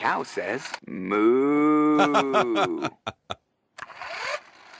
[0.00, 2.88] cow says moo.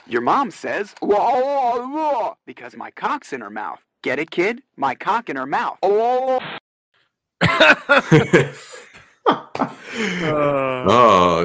[0.07, 3.85] Your mom says "Wah, wah, wah," because my cock's in her mouth.
[4.01, 4.63] Get it, kid?
[4.77, 5.77] My cock in her mouth.
[5.83, 6.39] oh,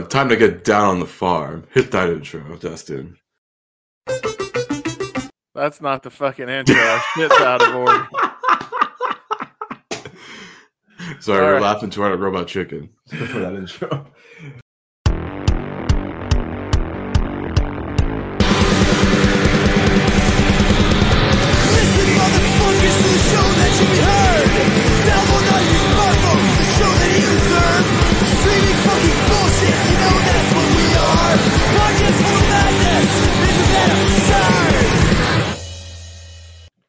[0.08, 1.64] time to get down on the farm.
[1.72, 3.18] Hit that intro, Dustin.
[5.54, 6.80] That's not the fucking intro.
[6.80, 8.08] Our shit's out of order.
[11.20, 11.62] Sorry, All we're right.
[11.62, 14.06] laughing too hard at Robot Chicken for that intro.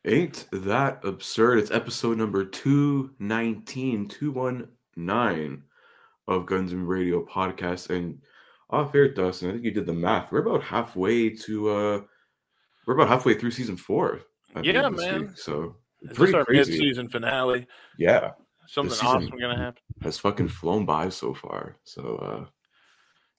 [0.07, 1.59] Ain't that absurd?
[1.59, 5.63] It's episode number 219, 219
[6.29, 7.89] of Guns N' Radio podcast.
[7.89, 8.21] And
[8.69, 10.31] off air, Dustin, I think you did the math.
[10.31, 12.01] We're about halfway to, uh,
[12.85, 14.21] we're about halfway through season four.
[14.55, 15.21] I Yeah, man.
[15.27, 15.31] week.
[15.37, 16.71] So, Is pretty our crazy.
[16.71, 17.67] mid-season finale?
[17.97, 18.31] Yeah,
[18.65, 19.81] Something awesome gonna happen?
[20.03, 21.75] has fucking flown by so far.
[21.83, 22.45] So, uh,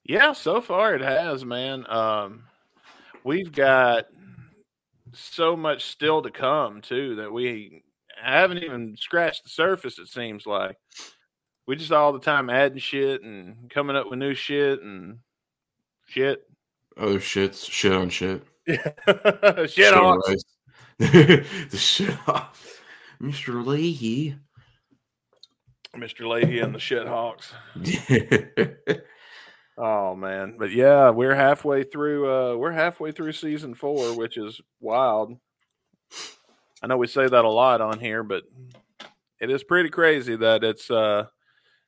[0.05, 1.87] Yeah, so far it has, man.
[1.91, 2.45] Um,
[3.25, 4.07] we've got
[5.13, 7.83] so much still to come too that we
[8.23, 9.99] haven't even scratched the surface.
[9.99, 10.77] It seems like
[11.67, 15.19] we just all the time adding shit and coming up with new shit and
[16.07, 16.43] shit.
[16.97, 18.43] other shits, shit on shit.
[18.67, 20.21] shit on.
[20.27, 20.45] rice.
[20.99, 22.83] the shit off.
[23.23, 23.65] Mr.
[23.65, 24.39] Lahey.
[25.97, 26.21] Mr.
[26.21, 27.53] Lahey and the shit hawks.
[29.81, 32.29] Oh man, but yeah, we're halfway through.
[32.29, 35.39] Uh, we're halfway through season four, which is wild.
[36.83, 38.43] I know we say that a lot on here, but
[39.41, 41.27] it is pretty crazy that it's uh,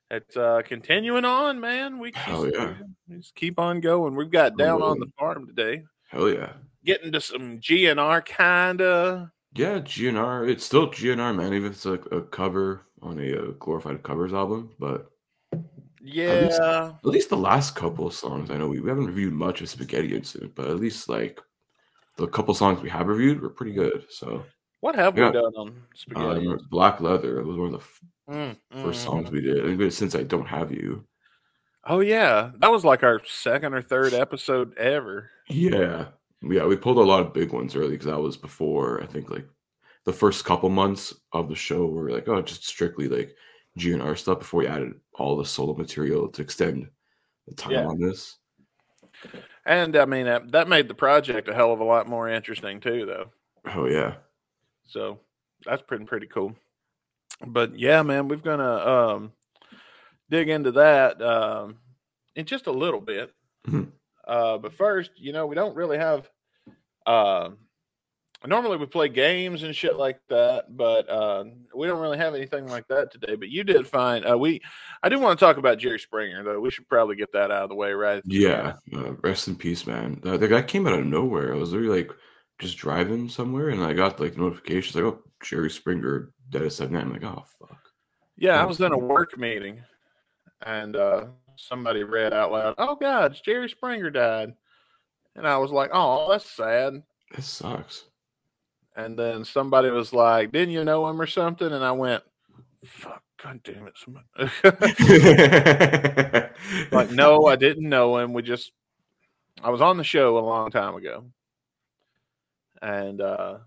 [0.09, 1.99] it's uh, continuing on, man.
[1.99, 2.75] We Hell just, yeah.
[3.09, 4.15] we just keep on going.
[4.15, 6.53] We've got down on the farm today, Hell yeah.
[6.85, 9.33] getting to some GNR kinda.
[9.55, 10.49] Yeah, GNR.
[10.49, 11.55] It's still GNR, man.
[11.55, 15.11] Even if it's like a cover on a uh, glorified covers album, but
[16.15, 18.51] Yeah, at least the last couple of songs.
[18.51, 21.41] I know we, we haven't reviewed much of Spaghetti Incident, but at least like
[22.17, 24.07] the couple songs we have reviewed were pretty good.
[24.11, 24.45] So
[24.81, 25.29] what have Yeah.
[25.29, 26.47] we done on spaghetti?
[26.49, 29.05] um, Black Leather It was one of the f- Mm, first mm.
[29.07, 29.65] songs we did.
[29.65, 31.05] And since I don't have you,
[31.85, 35.31] Oh yeah, that was like our second or third episode ever.
[35.49, 36.09] Yeah,
[36.43, 39.31] yeah, we pulled a lot of big ones early because that was before I think
[39.31, 39.47] like
[40.05, 43.35] the first couple months of the show were like oh just strictly like
[43.79, 46.89] GNR stuff before we added all the solo material to extend
[47.47, 47.87] the time Yeah.
[47.87, 48.39] on this.
[49.67, 52.81] And I mean that, that made the project a hell of a lot more interesting
[52.81, 53.31] too, though.
[53.75, 54.17] Oh yeah,
[54.87, 55.21] So
[55.65, 56.57] that's pretty pretty cool.
[57.47, 59.33] But yeah, man, we're gonna um,
[60.31, 61.79] dig into that um,
[62.35, 63.33] in just a little bit.
[63.67, 63.93] Mhm.
[64.27, 66.29] Uh, but first, you know, we don't really have.
[67.07, 67.51] Uh,
[68.49, 72.67] normally we play games and shit like that, but uh, we don't really have anything
[72.69, 73.35] like that today.
[73.35, 74.63] But you did find uh, we.
[75.03, 76.61] I do want to talk about Jerry Springer though.
[76.61, 78.23] We should probably get that out of the way, right?
[78.25, 78.75] yeah.
[78.95, 80.21] Uh, rest in peace, man.
[80.23, 81.55] The, the guy came out of nowhere.
[81.55, 82.13] I was literally like
[82.59, 87.03] just driving somewhere, and I got like notifications like oh Jerry Springer dead at nine.
[87.03, 87.79] I'm like oh fuck.
[88.37, 89.83] Yeah, I was in a work meeting
[90.63, 91.27] and uh,
[91.57, 94.55] somebody read out loud, Oh God, Jerry Springer died.
[95.37, 97.03] And I was like, Oh, that's sad.
[97.35, 98.05] That sucks.
[98.97, 101.73] And then somebody was like, Didn't you know him or something?
[101.73, 102.23] And I went,
[102.85, 103.95] Fuck, God damn it.
[106.93, 108.33] like, no, I didn't know him.
[108.33, 108.73] We just,
[109.63, 111.25] I was on the show a long time ago.
[112.83, 113.59] And uh,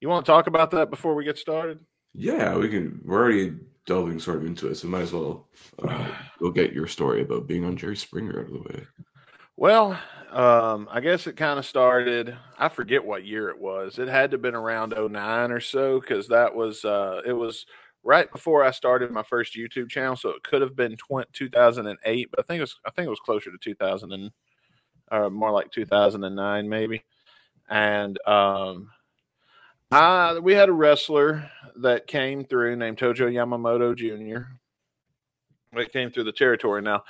[0.00, 1.80] you want to talk about that before we get started?
[2.14, 3.00] Yeah, we can.
[3.04, 3.56] We're already
[3.86, 5.48] delving sort of into it, so might as well
[5.82, 6.08] uh,
[6.38, 8.86] go get your story about being on Jerry Springer out of the way.
[9.58, 9.98] Well,
[10.30, 12.36] um, I guess it kind of started.
[12.56, 13.98] I forget what year it was.
[13.98, 17.66] It had to have been around 09 or so because that was uh, it was
[18.04, 22.28] right before I started my first YouTube channel, so it could have been 20, 2008,
[22.30, 24.30] but I think it was I think it was closer to 2000 and
[25.10, 27.02] or more like 2009 maybe.
[27.68, 28.92] And um,
[29.90, 34.52] I we had a wrestler that came through named Tojo Yamamoto Jr.
[35.72, 36.80] It came through the territory.
[36.80, 37.02] Now,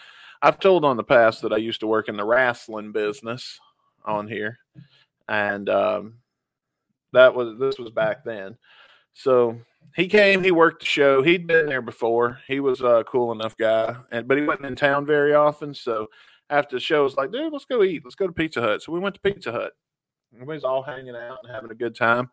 [0.43, 3.58] I've told on the past that I used to work in the wrestling business
[4.05, 4.58] on here,
[5.29, 6.14] and um,
[7.12, 8.56] that was this was back then.
[9.14, 9.58] So
[9.96, 11.23] he came, he worked the show.
[11.23, 12.38] He'd been there before.
[12.46, 15.75] He was a cool enough guy, and but he wasn't in town very often.
[15.75, 16.06] So
[16.50, 18.02] after the show, was like, dude, let's go eat.
[18.05, 18.82] Let's go to Pizza Hut.
[18.82, 19.73] So we went to Pizza Hut.
[20.34, 22.31] Everybody's all hanging out and having a good time.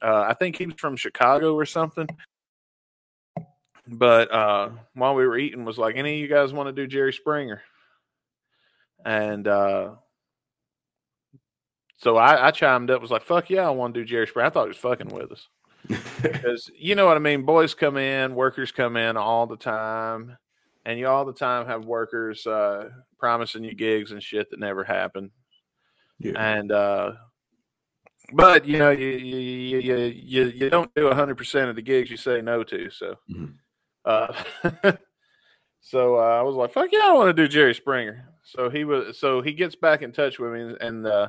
[0.00, 2.06] Uh, I think he was from Chicago or something.
[3.88, 6.86] But uh, while we were eating, was like, any of you guys want to do
[6.86, 7.62] Jerry Springer?
[9.04, 9.92] And uh,
[11.96, 14.46] so I, I chimed up, was like, fuck yeah, I want to do Jerry Springer.
[14.46, 15.48] I thought he was fucking with us
[16.22, 17.42] because you know what I mean.
[17.44, 20.36] Boys come in, workers come in all the time,
[20.84, 24.84] and you all the time have workers uh, promising you gigs and shit that never
[24.84, 25.30] happen.
[26.18, 26.32] yeah.
[26.36, 27.12] And uh,
[28.32, 32.10] but you know, you you you you, you, don't do hundred percent of the gigs
[32.10, 32.90] you say no to.
[32.90, 33.54] So, Mhm.
[34.08, 34.32] Uh,
[35.80, 38.28] so uh, I was like, fuck yeah, I want to do Jerry Springer.
[38.42, 41.28] So he was, so he gets back in touch with me, and uh,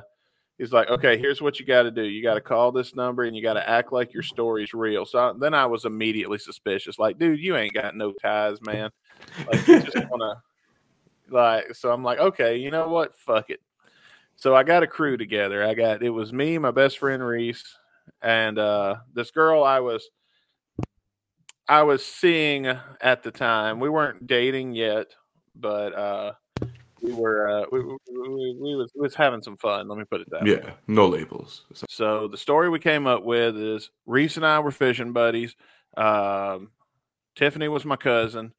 [0.56, 2.02] he's like, okay, here's what you got to do.
[2.02, 5.04] You got to call this number, and you got to act like your story's real.
[5.04, 8.90] So I- then I was immediately suspicious, like, dude, you ain't got no ties, man.
[9.46, 13.14] Like, you just want to, like, so I'm like, okay, you know what?
[13.14, 13.60] Fuck it.
[14.36, 15.62] So I got a crew together.
[15.62, 17.76] I got it was me, my best friend Reese,
[18.22, 20.08] and uh, this girl I was
[21.70, 23.78] I was seeing at the time.
[23.78, 25.06] We weren't dating yet,
[25.54, 26.32] but uh,
[27.00, 29.86] we were uh, we, we, we, we was we was having some fun.
[29.86, 30.50] Let me put it that way.
[30.64, 31.64] yeah, no labels.
[31.88, 35.54] So- the story we came up with is Reese and I were fishing buddies.
[35.96, 36.70] Um,
[37.36, 38.52] Tiffany was my cousin,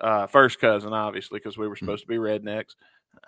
[0.00, 2.74] uh, first cousin, obviously, because we were supposed to be rednecks.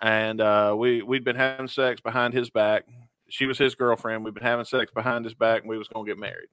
[0.01, 2.83] And uh, we we'd been having sex behind his back.
[3.29, 4.25] She was his girlfriend.
[4.25, 6.49] We'd been having sex behind his back, and we was gonna get married.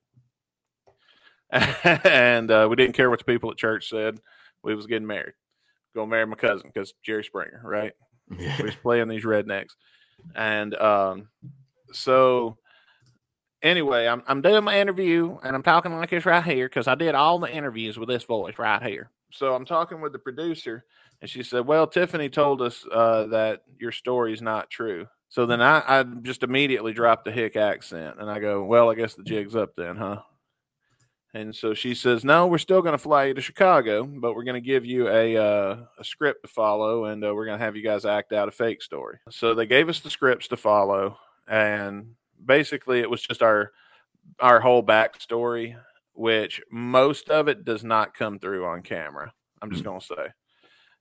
[2.05, 4.21] and uh, we didn't care what the people at church said.
[4.63, 5.35] We was getting married.
[5.95, 7.93] Gonna marry my cousin because Jerry Springer, right?
[8.37, 8.57] Yeah.
[8.59, 9.71] we was playing these rednecks
[10.35, 11.29] and um
[11.93, 12.57] so
[13.63, 16.95] anyway i'm i'm doing my interview and i'm talking like this right here because i
[16.95, 20.85] did all the interviews with this voice right here so i'm talking with the producer
[21.21, 25.47] and she said well tiffany told us uh that your story is not true so
[25.47, 29.15] then i i just immediately dropped the hick accent and i go well i guess
[29.15, 30.21] the jig's up then huh
[31.39, 34.45] and so she says, "No, we're still going to fly you to Chicago, but we're
[34.45, 37.65] going to give you a uh, a script to follow, and uh, we're going to
[37.65, 40.57] have you guys act out a fake story." So they gave us the scripts to
[40.57, 42.15] follow, and
[42.45, 43.71] basically it was just our
[44.41, 45.77] our whole backstory,
[46.15, 49.33] which most of it does not come through on camera.
[49.63, 50.27] I'm just going to say,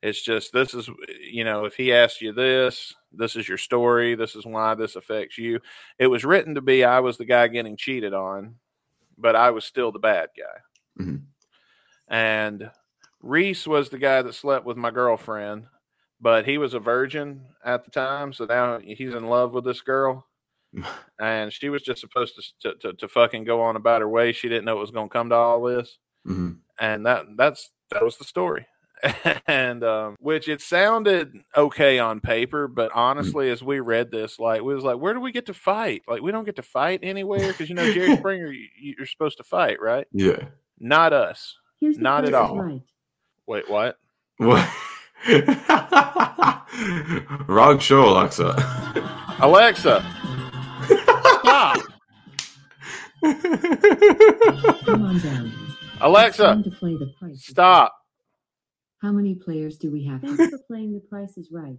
[0.04, 0.88] it's just this is
[1.20, 4.96] you know if he asked you this, this is your story, this is why this
[4.96, 5.60] affects you.
[5.98, 8.56] It was written to be I was the guy getting cheated on
[9.18, 11.04] but I was still the bad guy.
[11.04, 11.24] Mhm.
[12.08, 12.72] And
[13.22, 15.66] Reese was the guy that slept with my girlfriend,
[16.22, 18.34] but he was a virgin at the time.
[18.34, 20.26] So now he's in love with this girl.
[21.20, 22.44] And she was just supposed to,
[22.74, 24.32] to, to, to fucking go on about her way.
[24.34, 25.98] She didn't know it was going to come to all this.
[26.28, 26.60] Mhm.
[26.80, 28.68] And that that's that was the story.
[29.48, 34.62] and um, which it sounded okay on paper, but honestly, as we read this, like
[34.62, 36.04] we was like, where do we get to fight?
[36.08, 38.68] Like we don't get to fight anywhere because you know Jerry Springer, you,
[38.98, 40.08] you're supposed to fight, right?
[40.12, 40.46] Yeah.
[40.80, 41.58] Not us.
[41.80, 42.60] Here's Not at price is all.
[42.60, 42.82] Right.
[43.46, 43.98] Wait, what?
[44.38, 44.68] What?
[47.48, 48.56] Wrong show, Alexa.
[49.40, 50.06] Alexa,
[51.40, 51.78] stop!
[54.86, 55.52] Come on down.
[56.02, 57.97] Alexa, to play the stop!
[59.02, 59.08] Right.
[59.08, 60.22] How many players do we have?
[60.22, 61.78] Thanks for playing the price is right.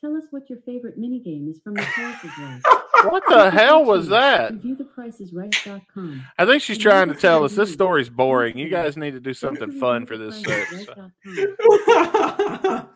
[0.00, 2.62] Tell us what your favorite minigame is from the price is right.
[3.04, 4.52] What the hell was that?
[4.54, 6.24] Review thepricesright.com.
[6.36, 8.58] I think she's trying to tell us this story's boring.
[8.58, 11.12] You guys need to do something fun for this episode.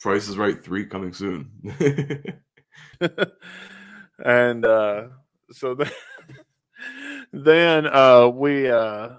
[0.00, 1.50] Price is Right 3 coming soon.
[4.24, 5.08] and uh,
[5.50, 5.90] so then,
[7.32, 9.10] then uh, we uh,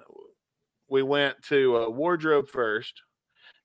[0.89, 3.01] we went to uh, wardrobe first,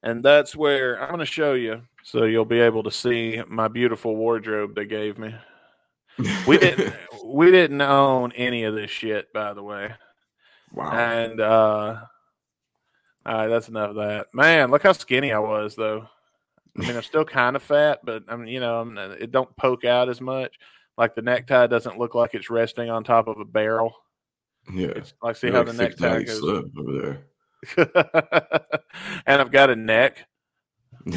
[0.02, 3.68] and that's where I'm going to show you, so you'll be able to see my
[3.68, 5.34] beautiful wardrobe they gave me.
[6.46, 9.94] We didn't we didn't own any of this shit, by the way,
[10.72, 10.90] wow.
[10.92, 11.96] and uh,
[13.26, 14.26] all right, that's enough of that.
[14.34, 16.08] Man, look how skinny I was, though.
[16.76, 19.54] I mean, I'm still kind of fat, but I mean, you know, I'm, it don't
[19.56, 20.58] poke out as much.
[20.98, 23.94] Like the necktie doesn't look like it's resting on top of a barrel.
[24.72, 24.92] Yeah.
[25.22, 26.42] Like see You're how like the neck Daddy goes.
[26.42, 26.68] Over
[27.00, 27.24] there.
[29.26, 30.26] and I've got a neck.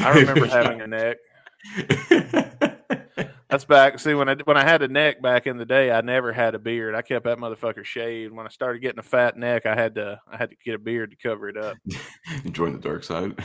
[0.00, 1.18] I remember having a neck.
[3.48, 3.98] That's back.
[3.98, 6.54] See, when I when I had a neck back in the day, I never had
[6.54, 6.94] a beard.
[6.94, 8.34] I kept that motherfucker shaved.
[8.34, 10.78] When I started getting a fat neck, I had to I had to get a
[10.78, 11.76] beard to cover it up.
[12.52, 13.42] Join the dark side.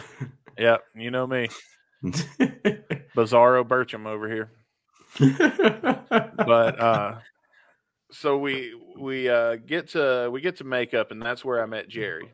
[0.57, 1.47] Yep, you know me,
[2.03, 4.51] Bizarro Burcham over here.
[6.37, 7.15] but uh
[8.13, 11.87] so we we uh get to we get to makeup and that's where I met
[11.89, 12.31] Jerry.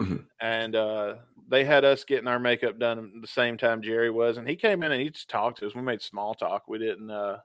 [0.00, 0.24] Mhm.
[0.40, 1.14] And uh
[1.48, 4.56] they had us getting our makeup done at the same time Jerry was and he
[4.56, 5.74] came in and he just talked to us.
[5.74, 6.64] We made small talk.
[6.68, 7.38] We didn't uh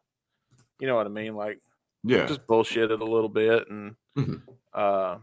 [0.80, 1.36] you know what I mean?
[1.36, 1.60] Like
[2.04, 2.26] yeah.
[2.26, 4.42] just bullshitted a little bit and Mhm.
[4.74, 5.18] uh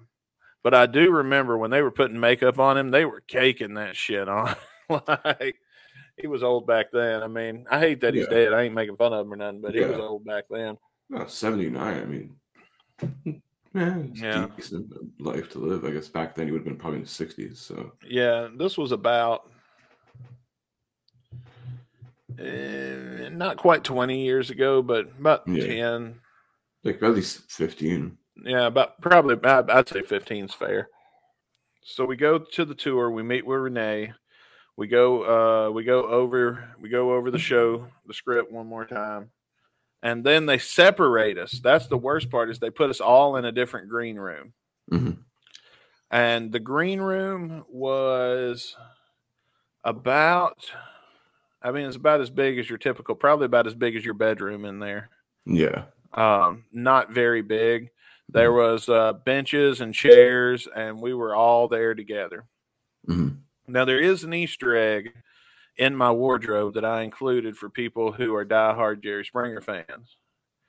[0.62, 3.96] But I do remember when they were putting makeup on him, they were caking that
[3.96, 4.54] shit on.
[4.88, 5.56] like
[6.16, 7.22] he was old back then.
[7.22, 8.34] I mean, I hate that he's Yeah.
[8.34, 8.52] dead.
[8.52, 10.76] I ain't making fun of him or nothing, but he was old back then.
[11.10, 12.36] Well, 79, I mean,
[13.74, 14.48] it's Yeah.
[14.56, 14.90] decent
[15.20, 15.84] life to live.
[15.84, 17.56] I guess back then he would have been probably in his 60s.
[17.56, 19.50] So, Yeah, this was about
[22.38, 25.66] eh, not quite 20 years ago, but about Yeah.
[25.66, 26.20] 10.
[26.84, 28.18] like at least 15.
[28.44, 30.88] Yeah, about probably I'd I'd say 15 is fair.
[31.82, 34.12] So we go to the tour, we meet with Renee.
[34.76, 38.86] We go uh we go over we go over the show, the script one more
[38.86, 39.30] time.
[40.02, 41.60] And then they separate us.
[41.62, 44.52] That's the worst part is they put us all in a different green room.
[44.90, 45.18] Mhm.
[46.10, 48.76] And the green room was
[49.84, 50.58] about
[51.62, 54.14] I mean it's about as big as your typical probably about as big as your
[54.14, 55.10] bedroom in there
[55.46, 55.84] Yeah.
[56.14, 57.90] um, not very big.
[58.28, 62.44] There was uh, benches and chairs, and we were all there together.
[63.08, 63.38] Mhm.
[63.66, 65.12] Now there is an Easter egg
[65.76, 70.16] in my wardrobe that I included for people who are diehard Jerry Springer fans,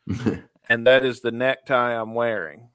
[0.69, 2.69] and that is the necktie I'm wearing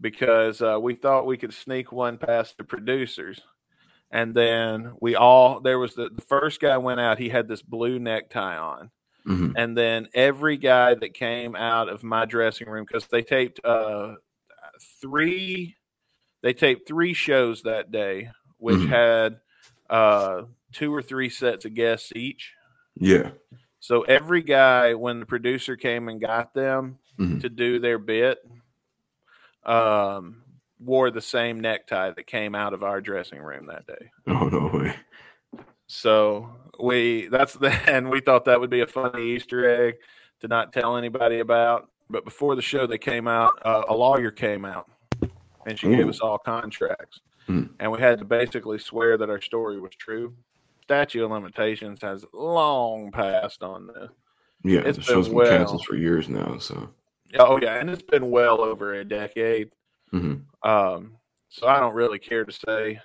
[0.00, 3.40] because uh, we thought we could sneak one past the producers.
[4.10, 7.18] And then we all there was the, the first guy went out.
[7.18, 8.90] He had this blue necktie on,
[9.26, 9.54] Mhm.
[9.56, 14.14] and then every guy that came out of my dressing room because they taped uh
[15.00, 15.74] three
[16.42, 18.88] they taped three shows that day which Mhm.
[18.88, 19.40] had
[19.94, 22.52] uh two or three sets of guests each
[22.96, 23.30] Yeah.
[23.80, 27.40] so every guy when the producer came and got them Mhm.
[27.42, 28.38] to do their bit
[29.64, 30.42] um
[30.80, 34.66] wore the same necktie that came out of our dressing room that day Oh, no
[34.78, 34.94] way.
[35.86, 39.94] so we that's the and we thought that would be a funny Easter egg
[40.40, 41.88] to not tell anybody about.
[42.10, 43.52] But before the show, they came out.
[43.64, 44.90] Uh, a lawyer came out,
[45.66, 47.64] and she gave us all contracts, Hmm.
[47.78, 50.34] and we had to basically swear that our story was true.
[50.82, 54.08] Statute of limitations has long passed on this.
[54.62, 54.80] Yeah.
[54.80, 55.46] It's the show's been well.
[55.58, 56.58] canceled for years now.
[56.58, 56.88] So,
[57.38, 59.70] Oh yeah, and it's been well over a decade.
[60.12, 60.42] Mhm.
[60.62, 61.16] Um,
[61.48, 63.00] so I don't really care to say.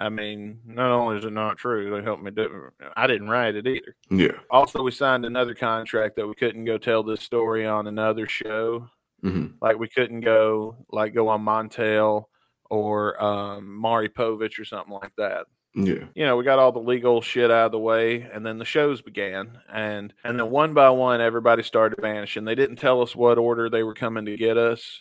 [0.00, 2.70] I mean, not only is it not true, they helped me do.
[2.96, 3.96] I didn't write it either.
[4.10, 4.38] yeah.
[4.50, 8.88] Also, we signed another contract that we couldn't go tell this story on another show.
[9.24, 9.54] Mhm.
[9.60, 12.26] Like we couldn't go like go on Montel
[12.70, 15.46] or um, Maury Povich or something like that.
[15.74, 16.04] Yeah.
[16.14, 18.64] You know, we got all the legal shit out of the way, and then the
[18.64, 22.44] shows began, and and then one by one, everybody started vanishing.
[22.44, 25.00] They didn't tell us what order they were coming to get us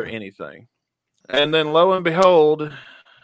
[0.00, 0.68] or anything.
[1.28, 2.72] And then lo and behold,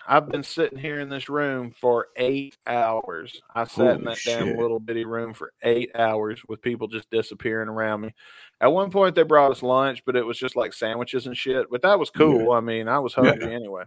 [0.09, 3.41] I've been sitting here in this room for eight hours.
[3.55, 7.11] I sat in Holy that damn little bitty room for eight hours with people just
[7.11, 8.15] disappearing around me.
[8.61, 11.67] At one point, they brought us lunch, but it was just like sandwiches and shit.
[11.71, 12.53] But that was cool.
[12.53, 13.25] I mean, I was Yeah.
[13.31, 13.85] hungry anyway.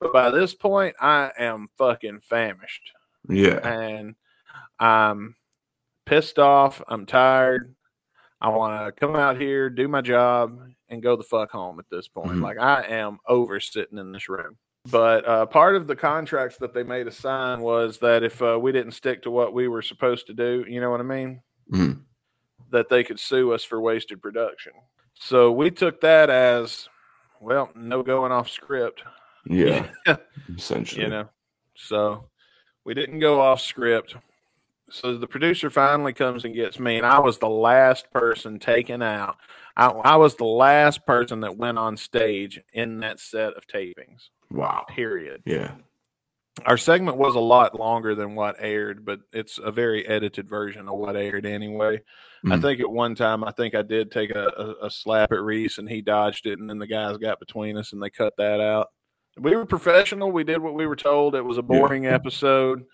[0.00, 2.92] But by this point, I am fucking famished
[3.28, 3.56] Yeah.
[3.68, 4.14] and
[4.78, 5.36] I'm
[6.06, 6.80] pissed off.
[6.88, 7.74] I'm tired.
[8.40, 11.84] I want to come out here, do my job, and go the fuck home at
[11.90, 12.30] this point.
[12.38, 12.42] Mhm.
[12.42, 14.56] Like I am over sitting in this room.
[14.90, 18.58] But uh, part of the contracts that they made us sign was that if uh,
[18.58, 21.42] we didn't stick to what we were supposed to do, you know what I mean,
[21.70, 22.04] Mhm.
[22.70, 24.72] That they could sue us for wasted production.
[25.14, 26.88] So we took that as
[27.40, 29.02] well, no going off script
[29.46, 29.88] Yeah.
[30.56, 31.02] Essentially.
[31.02, 31.28] you know.
[31.74, 32.28] So
[32.84, 34.14] we didn't go off script.
[34.90, 39.02] So the producer finally comes and gets me, and I was the last person taken
[39.02, 39.36] out.
[39.76, 44.30] I, I was the last person that went on stage in that set of tapings.
[44.50, 44.84] Wow.
[44.88, 45.42] Period.
[45.46, 45.74] Yeah.
[46.66, 50.88] Our segment was a lot longer than what aired, but it's a very edited version
[50.88, 52.00] of what aired anyway.
[52.44, 52.62] I Mhm.
[52.62, 55.78] think at one time, I think I did take a, a, a slap at Reese,
[55.78, 58.60] and he dodged it, and then the guys got between us, and they cut that
[58.60, 58.88] out.
[59.38, 60.32] We were professional.
[60.32, 61.34] We did what we were told.
[61.34, 62.84] It was a boring episode.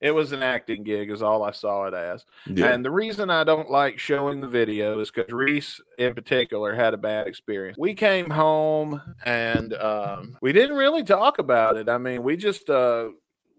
[0.00, 2.24] It was an acting gig, is all I saw it as.
[2.46, 2.72] Yeah.
[2.72, 6.94] And the reason I don't like showing the video is because Reese, in particular, had
[6.94, 7.76] a bad experience.
[7.78, 11.88] We came home and um, we didn't really talk about it.
[11.88, 13.10] I mean, we just uh,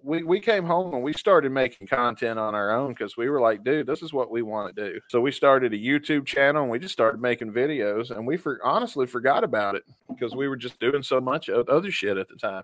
[0.04, 3.40] we we came home and we started making content on our own because we were
[3.40, 5.00] like, dude, this is what we want to do.
[5.10, 8.10] So we started a YouTube channel and we just started making videos.
[8.12, 11.92] And we for honestly forgot about it because we were just doing so much other
[11.92, 12.64] shit at the time.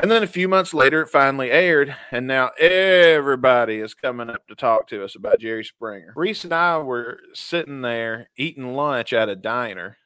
[0.00, 4.46] And then a few months later, it finally aired, and now everybody is coming up
[4.48, 6.12] to talk to us about Jerry Springer.
[6.16, 9.96] Reese and I were sitting there eating lunch at a diner,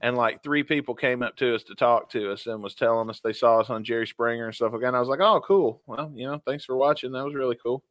[0.00, 3.08] and like three people came up to us to talk to us and was telling
[3.08, 4.88] us they saw us on Jerry Springer and stuff like that.
[4.88, 5.80] And I was like, "Oh, cool.
[5.86, 7.12] Well, you know, thanks for watching.
[7.12, 7.84] That was really cool.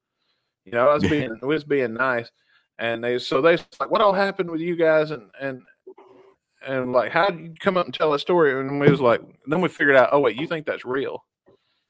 [0.66, 2.30] You know, I was being it was being nice."
[2.78, 5.62] And they so they like, "What all happened with you guys?" And and
[6.66, 8.60] and like, how did you come up and tell that story?
[8.60, 11.24] And we was like, then we figured out, oh wait, you think that's real?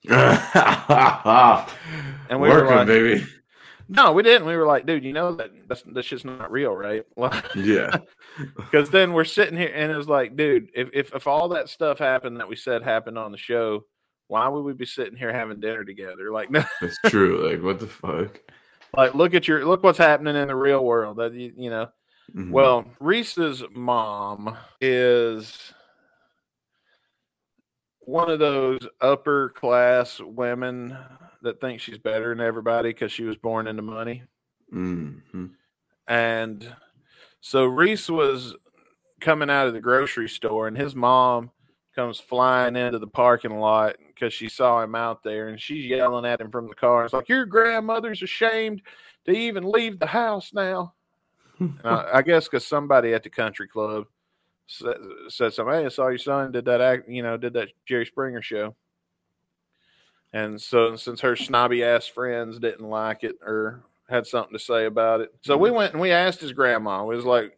[0.10, 0.20] and
[2.40, 3.26] we were Working, like- baby.
[3.94, 4.48] No, we didn't.
[4.48, 7.04] We were like, dude, you know that that's that's just not real, right?
[7.56, 7.98] Yeah.
[8.56, 11.68] because then we're sitting here and it was like, dude, if, if if all that
[11.68, 13.84] stuff happened that we said happened on the show,
[14.28, 16.32] why would we be sitting here having dinner together?
[16.32, 17.50] Like, no, That's true.
[17.50, 18.40] Like, what the fuck?
[18.96, 21.18] like look at your look what's happening in the real world.
[21.18, 21.88] That you, you know.
[22.34, 22.52] Mhm.
[22.52, 25.74] Well, Reese's mom is
[28.02, 30.98] one of those upper class women
[31.42, 34.24] that thinks she's better than everybody because she was born into money.
[34.72, 35.56] Mhm.
[36.08, 36.76] And
[37.42, 38.56] so Reese was
[39.20, 41.52] coming out of the grocery store, and his mom
[41.96, 46.26] comes flying into the parking lot because she saw him out there, and she's yelling
[46.26, 47.04] at him from the car.
[47.04, 48.82] It's like, Your grandmother's ashamed
[49.26, 50.94] to even leave the house now.
[51.62, 54.06] And I, I guess because somebody at the country club
[54.68, 54.98] said,
[55.30, 55.74] said something.
[55.76, 58.76] Hey, I saw your son did that act, you know, did that Jerry Springer show.
[60.34, 64.86] And so, since her snobby ass friends didn't like it or had something to say
[64.86, 67.04] about it, so we went and we asked his grandma.
[67.06, 67.58] We was like,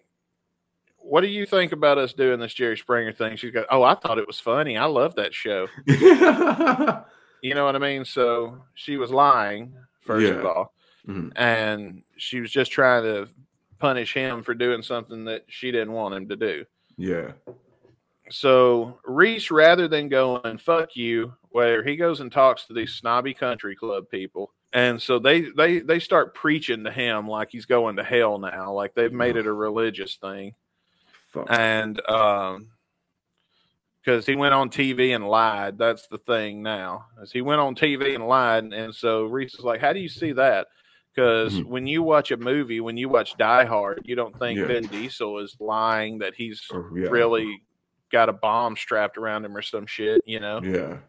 [0.98, 3.93] "What do you think about us doing this Jerry Springer thing?" She goes, "Oh, I
[3.93, 4.75] thought it was funny.
[4.77, 5.67] I love that show."
[7.43, 8.05] You know what I mean?
[8.05, 10.48] So she was lying, first of Yeah.
[10.48, 10.74] all,
[11.05, 11.33] Mhm.
[11.36, 13.27] and she was just trying to
[13.83, 16.65] punish him for doing something that she didn't want him to do.
[16.97, 17.33] yeah.
[18.29, 23.33] So Reese, rather than going "fuck you," where he goes and talks to these snobby
[23.33, 27.97] country club people, and so they they they start preaching to him like he's going
[27.97, 30.55] to hell now, like they've made it a religious thing,
[31.33, 31.47] Fuck.
[31.49, 32.69] and um,
[33.99, 35.77] because he went on TV and lied.
[35.77, 39.65] That's the thing now, as he went on TV and lied, and so Reese is
[39.65, 40.67] like, "How do you see that?"
[41.13, 41.65] Because Mhm.
[41.65, 44.65] when you watch a movie, when you watch Die Hard, you don't think Yeah.
[44.65, 47.10] Vin Diesel is lying that he's Or- yeah.
[47.10, 47.62] really
[48.12, 50.60] got a bomb strapped around him or some shit, you know.
[50.63, 51.00] Yeah.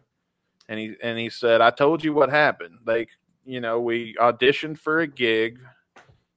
[0.67, 2.79] And he and he said, "I told you what happened.
[2.85, 3.07] They,
[3.45, 5.59] you know, we auditioned for a gig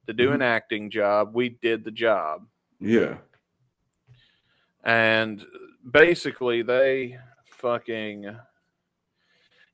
[0.06, 1.34] to do an acting job.
[1.34, 2.46] We did the job,
[2.80, 3.18] Yeah.
[4.82, 5.44] and
[5.90, 8.34] basically they fucking."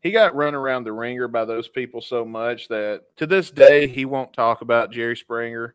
[0.04, 3.86] He got run around the ringer by those people so much that to this day
[3.86, 5.74] he won't talk about Jerry Springer.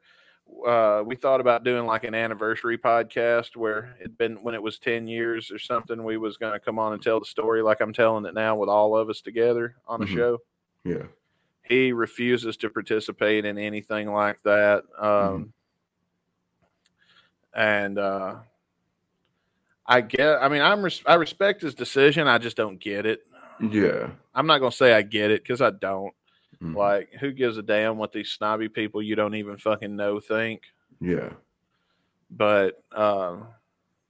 [0.68, 4.78] Uh, we thought about doing like an anniversary podcast where it'd been when it was
[4.78, 7.82] 10 years or something we was going to come on and tell the story like
[7.82, 10.16] i'm telling it now with all of us together on a Mhm.
[10.16, 10.38] show
[10.84, 11.04] Yeah.
[11.64, 15.54] he refuses to participate in anything like that um,
[17.54, 18.38] and uh,
[19.86, 23.22] i get i mean i'm res- i respect his decision i just don't get it
[23.62, 24.10] Yeah.
[24.36, 26.14] i'm not going to say i get it because i don't
[26.62, 26.76] Mhm.
[26.76, 30.64] like who gives a damn what these snobby people you don't even fucking know think
[31.00, 31.30] Yeah.
[32.30, 33.48] but um,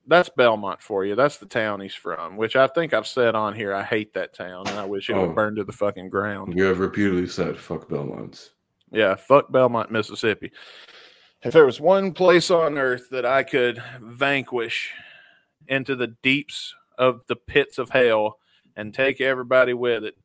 [0.08, 1.14] that's Belmont for you.
[1.16, 3.76] That's the town he's from, which I think I've said on here.
[3.76, 5.28] I hate that town, and I wish it Oh.
[5.28, 6.56] would burn to the fucking ground.
[6.58, 8.50] You have repeatedly said fuck Belmonts.
[8.92, 10.52] Yeah, fuck Belmont, Mississippi.
[11.44, 14.92] If there was one place on earth that I could vanquish
[15.68, 18.40] into the deeps of the pits of hell
[18.80, 20.16] and take everybody with it,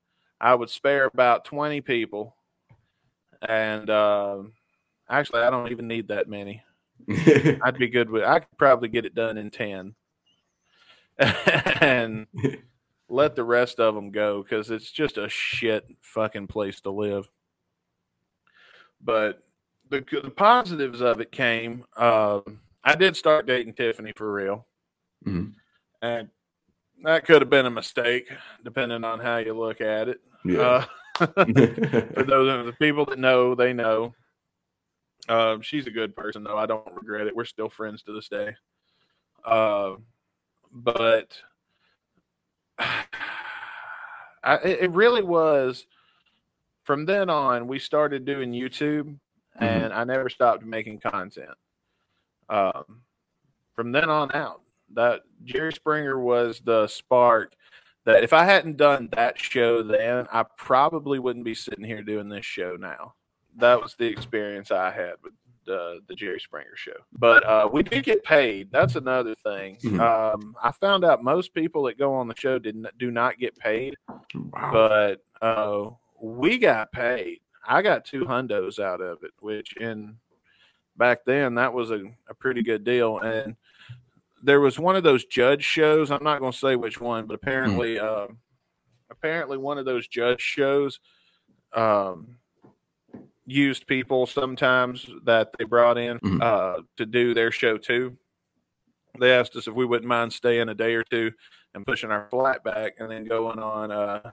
[0.41, 2.37] I would spare about 20 people.
[3.47, 4.53] And um
[5.11, 6.63] actually, I don't even need that many.
[7.63, 8.23] I'd be good with.
[8.23, 9.95] I could probably get it done in ten,
[11.19, 12.27] and
[13.09, 17.29] let the rest of them go because it's just a shit fucking place to live.
[19.03, 19.43] But
[19.91, 21.85] the the positives of it came.
[21.97, 24.67] Um, I did start dating Tiffany for real,
[25.27, 25.55] Mhm.
[26.01, 26.31] and
[27.03, 28.31] that could have been a mistake
[28.65, 30.21] depending on how you look at it.
[30.45, 30.61] yeah.
[30.61, 30.85] Uh,
[31.17, 34.15] for those the people that know, they know.
[35.29, 36.59] Um, she's a good person, though.
[36.59, 37.37] I don't regret it.
[37.37, 38.57] We're still friends to this day.
[39.45, 39.95] Uh,
[40.73, 41.39] but
[42.79, 42.97] I,
[44.57, 45.87] it it really was.
[46.83, 49.17] From then on, we started doing YouTube,
[49.59, 51.57] and I never stopped making content.
[52.51, 53.03] Um,
[53.75, 54.61] from then on out,
[54.95, 57.55] that Jerry Springer was the spark
[58.05, 62.29] that if I hadn't done that show then, I probably wouldn't be sitting here doing
[62.29, 63.15] this show now.
[63.57, 65.33] That was the experience I had with
[65.65, 66.97] the the Jerry Springer show.
[67.13, 68.71] But uh, we do get paid.
[68.71, 69.77] That's another thing.
[69.83, 70.01] Mhm.
[70.01, 73.39] Um, I found out most people that go on the show did not, do not
[73.39, 73.97] get paid,
[74.35, 74.71] wow.
[74.73, 77.41] but uh, we got paid.
[77.67, 80.17] I got two hundos out of it, which in
[80.97, 83.19] back then that was a, a pretty good deal.
[83.19, 83.57] And
[84.45, 86.11] there was one of those judge shows.
[86.11, 88.39] I'm not going to say which one, but apparently, um,
[89.11, 91.01] apparently one of those judge shows
[91.73, 92.37] um,
[93.47, 96.43] used people sometimes that they brought in Mhm.
[96.43, 98.17] uh, to do their show too.
[99.21, 101.31] they asked us if we wouldn't mind staying a day or two
[101.73, 104.33] and pushing our flat back and then going on uh,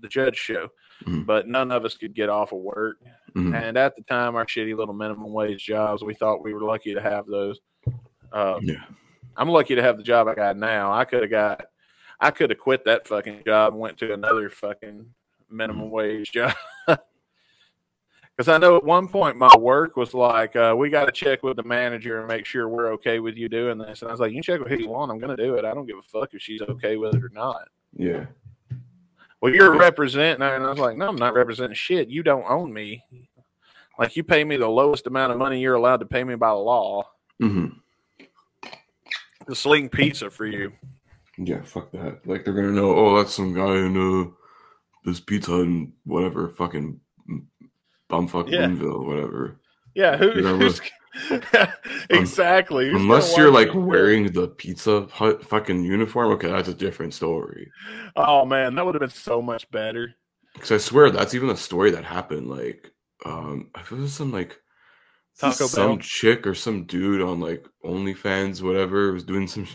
[0.00, 0.68] the judge show.
[1.04, 1.26] Mhm.
[1.26, 2.98] But none of us could get off of work.
[3.34, 3.52] Mhm.
[3.52, 6.94] And at the time, our shitty little minimum wage jobs, we thought we were lucky
[6.94, 7.58] to have those.
[8.32, 8.84] Uh, Yeah.
[9.36, 10.92] I'm lucky to have the job I got now.
[10.92, 11.66] I could have got,
[12.18, 15.06] I could have quit that fucking job and went to another fucking
[15.48, 16.54] minimum wage job.
[18.36, 21.42] Because I know at one point my work was like, uh, we got to check
[21.42, 24.00] with the manager and make sure we're okay with you doing this.
[24.00, 25.12] And I was like, you can check with who you want.
[25.12, 25.66] I'm going to do it.
[25.66, 27.68] I don't give a fuck if she's okay with it or not.
[27.94, 28.24] Yeah.
[29.42, 32.08] Well, you're representing, and I was like, no, I'm not representing shit.
[32.08, 33.04] You don't own me.
[33.98, 36.48] Like you pay me the lowest amount of money you're allowed to pay me by
[36.48, 37.04] law
[37.40, 37.66] hmm
[39.50, 40.72] to sling pizza for you.
[41.38, 42.26] Yeah, fuck that.
[42.26, 44.30] Like they're gonna know, oh, that's some guy in uh
[45.04, 47.00] this pizza and whatever, fucking
[48.10, 48.66] bumfuck Yeah.
[48.66, 49.60] Boonville, whatever.
[49.94, 50.80] Yeah, who, You know, who's
[52.10, 52.90] exactly?
[52.90, 53.80] Who's Unless you're like you?
[53.80, 57.70] wearing the Pizza Hut fucking uniform, okay, that's a different story.
[58.16, 60.14] Oh man, that would have been so much better.
[60.54, 62.48] Because I swear that's even a story that happened.
[62.48, 62.90] Like,
[63.24, 64.58] um, I feel some like
[65.38, 65.98] Taco some Bell?
[65.98, 69.66] chick or some dude on like OnlyFans, whatever, was doing some.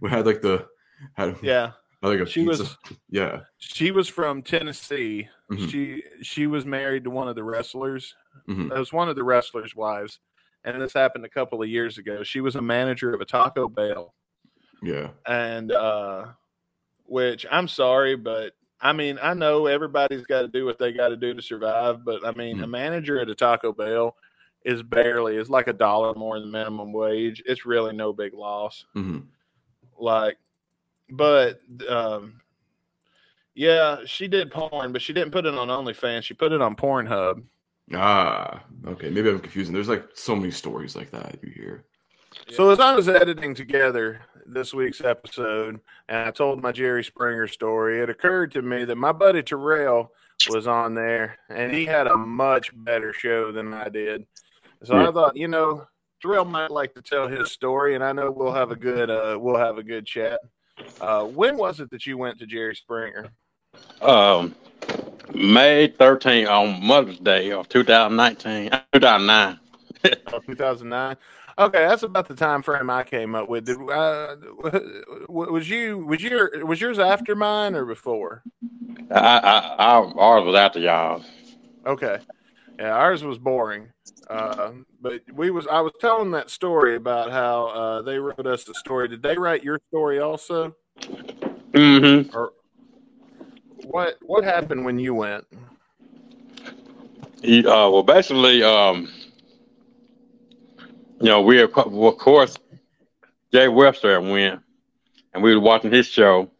[0.00, 0.66] We had like the
[1.14, 2.62] had Yeah, like a She pizza.
[2.64, 2.76] was-
[3.10, 3.40] yeah.
[3.58, 5.28] she was from Tennessee.
[5.50, 5.70] Mhm.
[5.70, 8.14] She she was married to one of the wrestlers.
[8.48, 8.70] Mhm.
[8.74, 10.20] It was one of the wrestlers' wives,
[10.64, 12.22] and this happened a couple of years ago.
[12.22, 14.14] She was a manager of a Taco Bell.
[14.82, 15.10] Yeah.
[15.26, 16.28] and uh
[17.04, 21.08] which I'm sorry, but I mean, I know everybody's got to do what they got
[21.08, 22.70] to do to survive, but I mean, a Mhm.
[22.70, 24.16] manager at a Taco Bell
[24.64, 27.42] is barely is like a dollar more than minimum wage.
[27.46, 28.84] It's really no big loss.
[28.94, 29.20] hmm
[29.98, 30.36] Like,
[31.08, 32.40] but um,
[33.54, 36.22] yeah, she did porn, but she didn't put it on OnlyFans.
[36.22, 37.42] She put it on Pornhub.
[37.94, 39.10] Ah, okay.
[39.10, 39.74] Maybe I'm confusing.
[39.74, 41.84] There's like so many stories like that you hear.
[42.50, 47.48] So as I was editing together this week's episode, and I told my Jerry Springer
[47.48, 50.12] story, it occurred to me that my buddy Terrell
[50.48, 54.26] was on there, and he had a much better show than I did.
[54.84, 55.86] So I thought, you know,
[56.22, 59.38] Terrell might like to tell his story, and I know we'll have a good uh,
[59.40, 60.40] we'll have a good chat.
[61.00, 63.30] Uh, when was it that you went to Jerry Springer?
[64.00, 64.54] Um,
[65.34, 69.58] May 13th on Mother's Day of 2019, 2009.
[70.32, 71.16] Oh, 2009.
[71.58, 73.66] Okay, that's about the time frame I came up with.
[73.66, 74.36] Did, uh,
[75.28, 78.42] was you was your was yours after mine or before?
[79.10, 81.22] I, I, I, ours was after y'all.
[81.84, 82.18] Okay.
[82.80, 83.90] Yeah, ours was boring.
[84.30, 84.70] Uh,
[85.02, 88.72] but we was I was telling that story about how uh, they wrote us the
[88.72, 89.06] story.
[89.06, 90.74] Did they write your story also?
[91.72, 92.34] Mm-hmm.
[92.34, 92.52] Or
[93.84, 95.44] what what happened when you went?
[97.42, 99.12] Uh, well, basically, um,
[101.20, 102.56] you know, we of course
[103.52, 104.62] Jay Webster went,
[105.34, 106.50] and we were watching his show,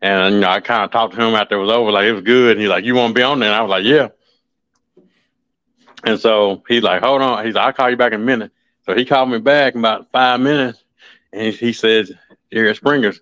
[0.00, 2.12] and you know, I kind of talked to him after it was over, like it
[2.12, 2.52] was good.
[2.52, 4.08] And he's like, "You want to be on there?" And I was like, "Yeah."
[6.04, 8.52] And so he's like, "Hold on," he's like, "I'll call you back in a minute."
[8.86, 10.82] So he called me back in about five minutes,
[11.32, 12.12] and he, he says,
[12.52, 13.20] "Jerry Springer's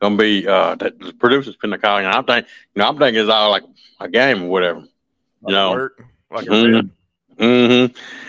[0.00, 2.98] gonna be uh, that the producer's finna call you." And I'm thinking, you know, I'm
[2.98, 3.64] thinking it's all like
[4.00, 4.84] a game or whatever.
[5.42, 5.62] Like know.
[5.62, 6.02] work?
[6.30, 6.56] Like a Mhm.
[6.56, 6.84] bit?
[7.38, 7.86] hmm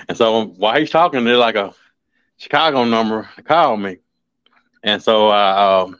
[0.07, 1.73] And so while he's talking, there's like a
[2.37, 3.97] Chicago number to call me.
[4.83, 5.99] And so uh, um,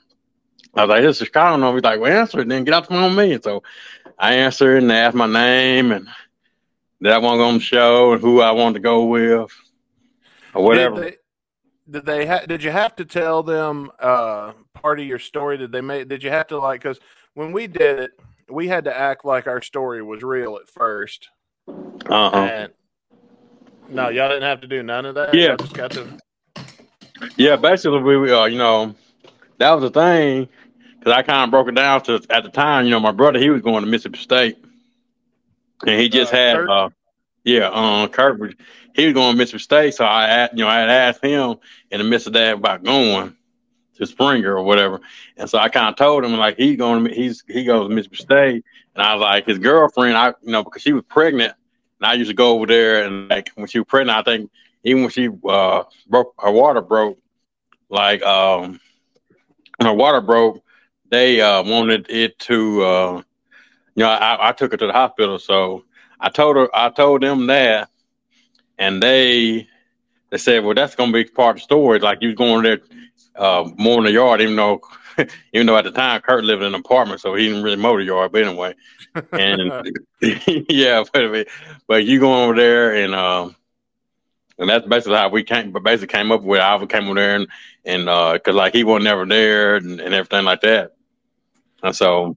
[0.74, 1.76] I was like, this is a Chicago number.
[1.78, 3.34] He's like, well, answer it, then get off the phone with me.
[3.34, 3.62] And so
[4.18, 6.08] I answered and they asked my name and
[7.00, 9.50] that I want on the show and who I want to go with
[10.54, 10.96] or whatever.
[10.96, 11.16] Did they,
[11.90, 15.58] did they ha- did you have to tell them uh, part of your story?
[15.58, 16.08] Did they make?
[16.08, 16.82] Did you have to like?
[16.82, 16.98] Because
[17.34, 18.10] when we did it,
[18.50, 21.28] we had to act like our story was real at first.
[21.68, 22.68] Uh huh.
[23.90, 25.34] No, y'all didn't have to do none of that.
[25.34, 25.56] Yeah.
[25.56, 26.18] Just got to.
[27.36, 28.94] Yeah, basically, we, we uh, you know,
[29.58, 30.48] that was the thing
[30.98, 32.84] because I kind of broke it down to at the time.
[32.84, 34.64] You know, my brother he was going to Mississippi State,
[35.86, 36.68] and he just Uh, had, Kurt?
[36.68, 36.88] uh,
[37.44, 38.54] yeah, um, Kurt was
[38.94, 41.56] he was going to Mississippi State, so I, you know, I had asked him
[41.90, 43.34] in the midst of that about going
[43.96, 45.00] to Springer or whatever,
[45.36, 47.94] and so I kind of told him like he's going, to, he's he goes to
[47.94, 48.64] Mississippi State,
[48.94, 51.52] and I was like his girlfriend, I you know because she was pregnant,
[52.00, 54.50] and I used to go over there and like when she was pregnant, I think
[54.84, 57.18] even when she uh broke her water broke,
[57.90, 58.80] like um
[59.76, 60.62] when her water broke,
[61.10, 63.22] they uh wanted it to uh
[63.98, 65.82] you know, I, I took her to the hospital, so
[66.20, 67.90] I told her I told them that
[68.78, 69.66] and they
[70.30, 71.98] they said, Well that's gonna be part of the story.
[71.98, 72.78] Like you was going there
[73.34, 74.80] uh mowing the yard, even though
[75.52, 77.96] even though at the time Kurt lived in an apartment, so he didn't really mow
[77.96, 78.72] the yard, but anyway.
[79.32, 79.72] And
[80.20, 81.48] yeah, but,
[81.88, 83.56] but you go over there and um
[84.60, 85.72] and that's basically how we came.
[85.72, 86.60] But basically came up with.
[86.60, 87.48] I came over there and
[87.84, 90.94] and uh, cause like he was never there and, and everything like that,
[91.82, 92.36] and so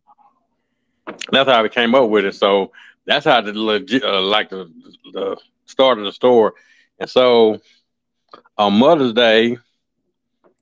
[1.32, 2.36] that's how we came up with it.
[2.36, 2.72] So
[3.06, 4.72] that's how the legit, uh, like the
[5.14, 6.54] the start of the store,
[7.00, 7.60] and so
[8.58, 9.58] on Mother's Day,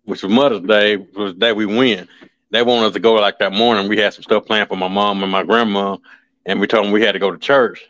[0.06, 2.10] which was Mother's Day, was the day we went.
[2.52, 3.88] They wanted us to go like that morning.
[3.88, 5.98] We had some stuff planned for my mom and my grandma,
[6.46, 7.86] and we told them we had to go to church.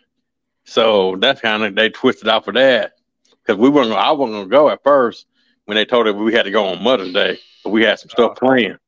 [0.66, 2.94] So that's kind of they twisted out for that
[3.42, 3.92] because we weren't.
[3.92, 5.26] I wasn't gonna go at first
[5.66, 8.10] when they told us we had to go on Mother's Day, but we had some
[8.10, 8.80] stuff planned.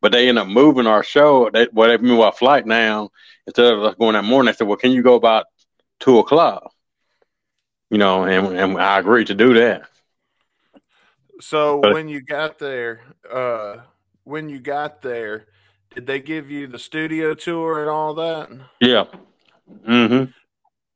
[0.00, 1.50] But they end up moving our show.
[1.50, 3.10] They well, they moved our flight now
[3.46, 4.52] instead of us going that morning.
[4.52, 5.46] They said, "Well, can you go about
[5.98, 6.72] two o'clock?"
[7.90, 9.82] You know, and and I agreed to do that.
[11.40, 13.78] So But- when you got there, uh,
[14.24, 15.46] when you got there,
[15.94, 18.50] did they give you the studio tour and all that?
[18.80, 19.04] Yeah.
[19.86, 20.24] hmm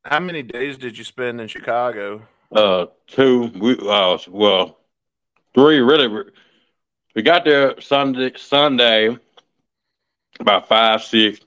[0.04, 2.26] How many days did you spend in Chicago?
[2.52, 3.50] Uh, two.
[3.58, 4.78] We uh, well,
[5.54, 6.30] three really.
[7.14, 8.32] We got there Sunday.
[8.36, 9.16] Sunday,
[10.40, 11.40] about five six.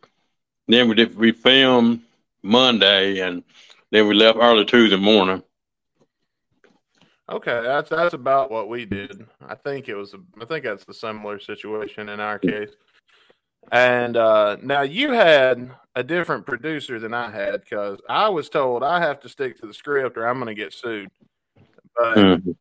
[0.68, 2.02] Then we did we filmed
[2.42, 3.44] Monday, and
[3.92, 5.44] then we left early Tuesday morning.
[7.30, 9.28] Okay, that's that's about what we did.
[9.46, 10.16] I think it was.
[10.42, 12.72] I think that's a similar situation in our case.
[13.70, 18.82] And uh, now you had a different producer than I had because I was told
[18.82, 21.10] I have to stick to the script or I'm going to get sued.
[21.98, 22.56] But Mhm.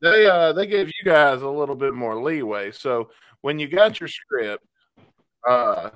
[0.00, 2.72] They uh, they gave you guys a little bit more leeway.
[2.72, 4.64] So when you got your script,
[5.48, 5.90] uh,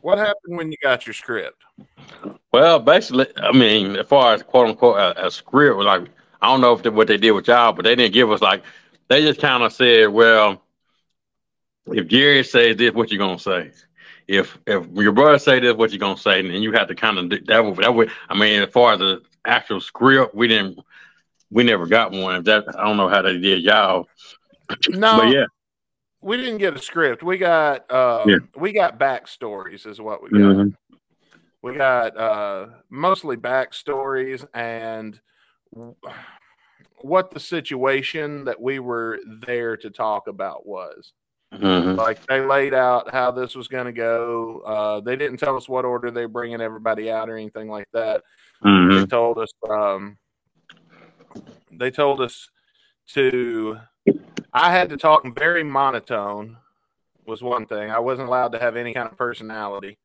[0.00, 1.62] what happened when you got your script?
[2.52, 6.08] Well, basically, I mean, as far as quote unquote a, a script, like
[6.40, 8.40] I don't know if they, what they did with y'all, but they didn't give us
[8.40, 8.62] like
[9.08, 10.62] they just kind of said, well,
[11.86, 13.72] if Jerry says this, what you gonna say?
[14.26, 16.40] If if your brother say this, what you gonna say?
[16.40, 18.92] And then you have to kind of that would that would I mean, as far
[18.92, 20.78] as the actual script, we didn't
[21.50, 22.42] we never got one.
[22.44, 24.06] That I don't know how they did y'all,
[24.90, 25.46] No, but yeah,
[26.20, 27.22] we didn't get a script.
[27.22, 28.36] We got uh, Yeah.
[28.56, 30.38] we got backstories, is what we got.
[30.38, 30.74] Mhm.
[31.62, 35.18] We got uh, mostly backstories and
[37.00, 41.12] what the situation that we were there to talk about was.
[41.52, 41.96] Mhm.
[41.96, 44.60] Like they laid out how this was going to go.
[44.66, 48.22] Uh, they didn't tell us what order they're bringing everybody out or anything like that.
[48.62, 49.10] They Mhm.
[49.10, 49.50] told us.
[49.68, 50.18] Um,
[51.72, 52.48] they told us
[53.14, 53.78] to.
[54.52, 56.56] I had to talk very monotone.
[57.26, 57.90] Was one thing.
[57.90, 59.98] I wasn't allowed to have any kind of personality,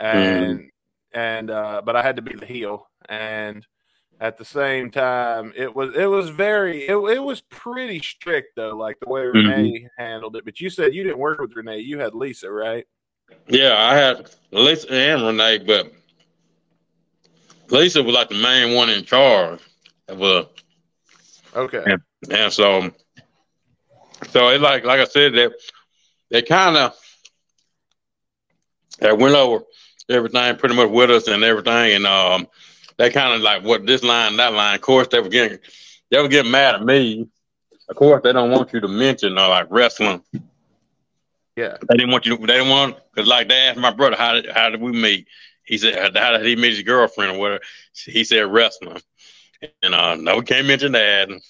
[0.00, 0.70] and
[1.12, 2.88] and uh, but I had to be the heel.
[3.08, 3.66] And
[4.20, 8.76] at the same time, it was it was very it, it was pretty strict though,
[8.76, 10.44] like the way Renee handled it.
[10.44, 11.80] But you said you didn't work with Renee.
[11.80, 12.86] You had Lisa, right?
[13.46, 15.92] Yeah, I had Lisa and Renee, but
[17.70, 19.60] Lisa was like the main one in charge.
[20.08, 20.48] Of,
[21.54, 21.82] Okay.
[21.86, 21.96] Yeah.
[22.30, 22.90] and so,
[24.30, 25.52] so it like like I said that
[26.30, 26.94] they kind of
[28.98, 29.64] they went over
[30.08, 32.46] everything pretty much with us and everything, and um,
[32.96, 34.74] they kind of like what this line, that line.
[34.74, 35.58] Of course, they were getting
[36.10, 37.28] they were getting mad at me.
[37.88, 40.22] Of course, they don't want you to mention uh, like wrestling.
[41.56, 41.76] Yeah.
[41.88, 42.36] They didn't want you.
[42.36, 44.92] To, they didn't want because like they asked my brother how did how did we
[44.92, 45.26] meet?
[45.64, 47.62] He said how did he meet his girlfriend or whatever?
[47.94, 49.00] He said wrestling,
[49.82, 51.40] and uh, no, we can't mention that and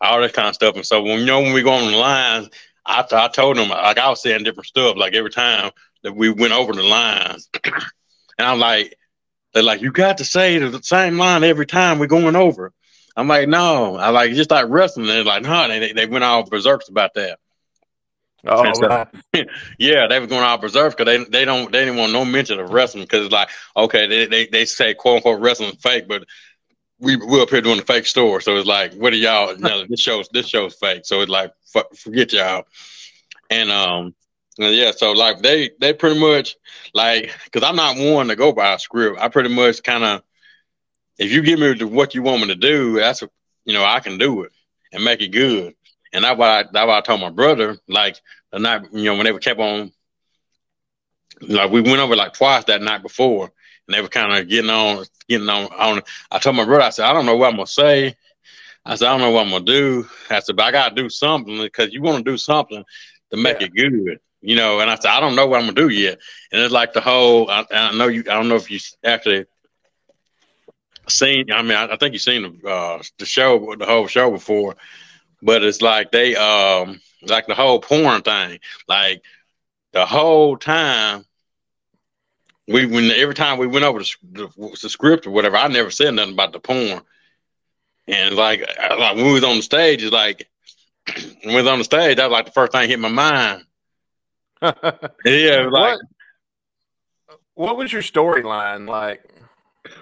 [0.00, 0.74] all that kind of stuff.
[0.74, 2.50] And so when you know when we go on the lines,
[2.84, 5.70] I I told them like I was saying different stuff like every time
[6.02, 7.74] that we went over the lines, and
[8.38, 8.96] I'm like
[9.54, 12.72] they're like you got to say the same line every time we're going over.
[13.16, 15.06] I'm like no, I like just like wrestling.
[15.06, 17.38] They're like no, they they went all berserks about that.
[18.44, 19.08] Oh, so- right.
[19.78, 22.58] Yeah, they were going all berserk because they they don't they didn't want no mention
[22.58, 26.24] of wrestling because it's like okay they, they they say quote unquote wrestling fake, but
[27.02, 29.56] we we're up here doing the fake store, so it's like what are y'all?
[29.58, 32.64] Know, this show's this show's fake, so it's like f- forget y'all.
[33.50, 34.14] And um
[34.58, 36.56] yeah, so like they they pretty much
[36.94, 39.18] like because I'm not one to go by a script.
[39.20, 40.22] I pretty much kind of
[41.18, 43.22] if you give me the, what you want me to do, that's
[43.64, 44.52] you know I can do it
[44.92, 45.74] and make it good.
[46.12, 48.20] And that's why I that's what I told my brother like
[48.52, 49.92] the night you know when they kept on
[51.40, 53.50] like we went over like twice that night before
[53.86, 56.90] and they were kind of getting on getting on on I told my brother I
[56.90, 58.14] said I don't know what I'm gonna say.
[58.84, 60.06] I said I don't know what I'm gonna do.
[60.30, 62.82] I said but I gotta do something because you want to do something
[63.30, 63.62] to make Yeah.
[63.62, 64.80] it good you know?
[64.80, 66.18] And I said I don't know what I'm gonna do yet.
[66.52, 69.46] And it's like the whole I, I know you I don't know if you actually
[71.08, 74.30] seen I mean I, I think you've seen the uh, the show the whole show
[74.30, 74.76] before
[75.42, 79.22] but it's like they um like the whole porn thing like
[79.92, 81.24] the whole time
[82.68, 85.90] we when every time we went over the, the, the script or whatever i never
[85.90, 87.02] said nothing about the porn
[88.06, 90.48] And like, I- like when we was on the stage, it's like
[91.42, 93.64] when we was on the stage, that was like the first thing hit my mind.
[95.24, 95.98] Yeah, like
[97.26, 99.24] what, what was your storyline like?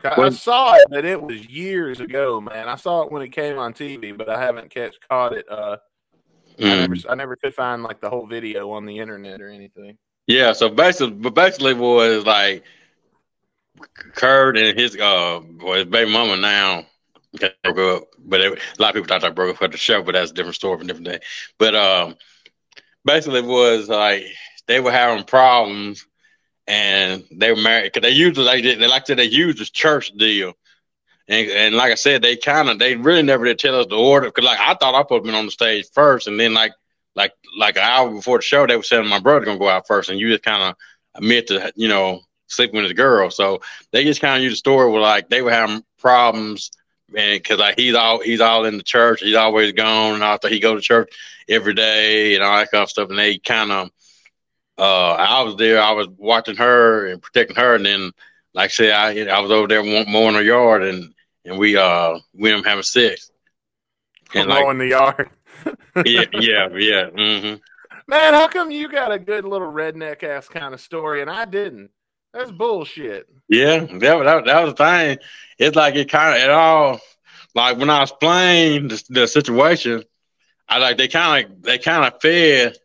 [0.04, 2.68] I, I saw it, but it was years ago, man.
[2.68, 5.46] I saw it when it came on TV, but I haven't catch caught it.
[5.50, 5.78] Uh,
[6.58, 6.78] I mm.
[6.80, 9.96] never, I never could find like the whole video on the internet or anything.
[10.26, 12.64] Yeah, so basically, basically was like
[14.14, 15.40] Kurt and his uh,
[15.74, 16.87] his baby mama now
[17.38, 19.76] they broke up, but it, a lot of people thought they broke up for the
[19.76, 21.20] show, but that's a different story for a different day.
[21.59, 22.16] But um,
[23.04, 24.24] basically, was like
[24.66, 26.06] they were having problems,
[26.66, 30.12] and they were married because they usually like they like to they use this church
[30.12, 30.54] deal.
[31.28, 33.96] And, and like I said, they kind of they really never did tell us the
[33.96, 36.72] order because like I thought I put been on the stage first, and then like
[37.14, 39.86] like like an hour before the show, they were saying my brother gonna go out
[39.86, 40.76] first, and you just kind of
[41.14, 43.30] admit to you know sleeping with the girl.
[43.30, 43.60] So
[43.92, 46.70] they just kind of used the story where like they were having problems,
[47.16, 50.48] and because like he's all he's all in the church, he's always gone, and after
[50.48, 51.12] he go to church
[51.48, 53.90] every day and all that kind of stuff, and they kind of
[54.78, 58.12] uh I was there, I was watching her and protecting her, and then
[58.54, 62.18] like I said, I I was over there mowing her yard, and and we uh
[62.34, 63.30] we ended up having sex.
[64.34, 65.30] And like Mowing the yard.
[66.04, 67.10] Yeah, yeah, yeah.
[67.10, 67.54] hmm
[68.06, 71.44] Man, how come you got a good little redneck ass kind of story and I
[71.44, 71.90] didn't?
[72.32, 73.28] That's bullshit.
[73.48, 75.18] Yeah, that, that, that was the thing.
[75.58, 77.00] It's like it kind of it all
[77.54, 80.02] like when I explained the, the situation,
[80.68, 82.76] I like they kind of they kind of fed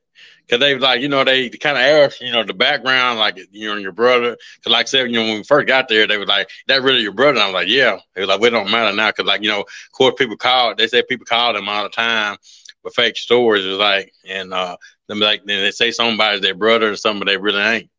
[0.46, 3.68] because they like you know they kind of asked you know the background like you
[3.68, 6.08] know and your brother because like I said you know when we first got there
[6.08, 8.40] they were like that really your brother and I was like yeah they was like
[8.42, 11.26] we don't matter now because like you know of course people call they say people
[11.26, 12.38] call them all the time
[12.86, 16.92] with fake stories is like and uh them like then they say somebody's their brother
[16.92, 17.90] or something but they really ain't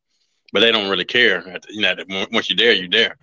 [0.53, 1.95] but they don't really care you know
[2.33, 3.19] once you're there you're there.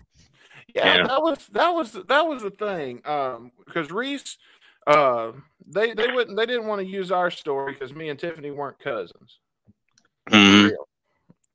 [0.76, 3.02] Yeah, that was that was that was the thing.
[3.06, 4.38] Um, because Reese,
[4.88, 5.32] uh,
[5.68, 8.80] they they wouldn't they didn't want to use our story because me and Tiffany weren't
[8.80, 9.38] cousins,
[10.32, 10.72] Mhm.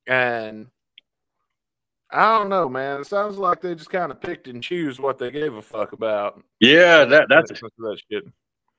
[0.07, 0.69] and
[2.11, 3.01] I don't know, man.
[3.01, 5.93] It sounds like they just kind of picked and choose what they gave a fuck
[5.93, 6.41] about.
[6.61, 8.25] Yeah, that that's that shit.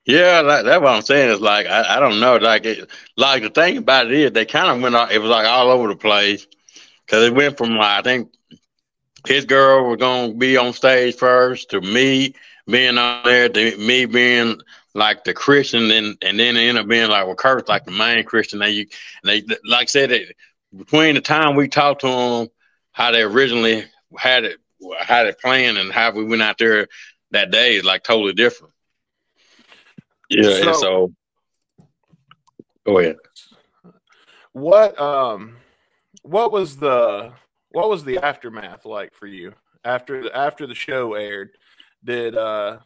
[0.10, 1.30] Yeah, that, that's what I'm saying.
[1.30, 4.45] Is like I, I don't know, like it, like the thing about it is they
[4.45, 6.48] kind of went all, it was like all over the place
[7.06, 8.34] because it went from like I think
[9.28, 12.34] his girl was gonna be on stage first to me
[12.65, 14.60] being on there to me being
[14.95, 18.24] like the Christian and and then ended up being like well Kurt's like the main
[18.24, 18.58] Christian.
[18.58, 18.88] They
[19.24, 20.36] they like I said it
[20.76, 22.48] between the time we talked to them
[22.93, 23.86] how they originally
[24.17, 24.58] had it
[25.00, 26.88] had it planned and how we went out there
[27.30, 28.74] that day is like totally different.
[30.30, 31.13] Yeah, So- so
[32.86, 33.18] go ahead.
[34.54, 35.58] What um,
[36.24, 37.32] what was the
[37.70, 39.54] what was the aftermath like for you
[39.86, 41.52] after the, after the show aired?
[42.04, 42.80] Did uh,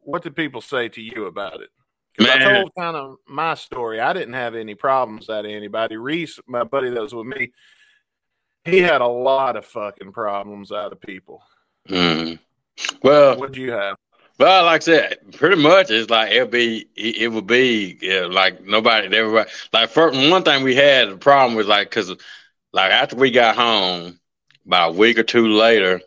[0.00, 1.70] what did people say to you about it?
[2.16, 4.00] 'Cause I told kind of my story.
[4.00, 5.96] I didn't have any problems out of anybody.
[5.96, 7.52] Reese, my buddy that was with me,
[8.64, 11.42] he had a lot of fucking problems out of people.
[11.88, 12.38] Mm.
[13.02, 13.96] Well, What'd you have?
[14.38, 18.26] Well, like I said, pretty much it's like it'll be it, it would be yeah,
[18.26, 22.10] like nobody everybody like first one thing we had the problem was like because
[22.72, 24.18] like after we got home
[24.66, 26.00] about a week or two later,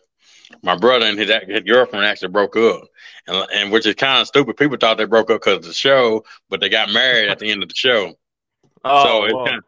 [0.61, 2.81] my brother and his, his girlfriend actually broke up,
[3.27, 4.57] and and which is kind of stupid.
[4.57, 7.49] People thought they broke up because of the show, but they got married at the
[7.49, 8.13] end of the show.
[8.83, 9.63] Oh, so it's kind of,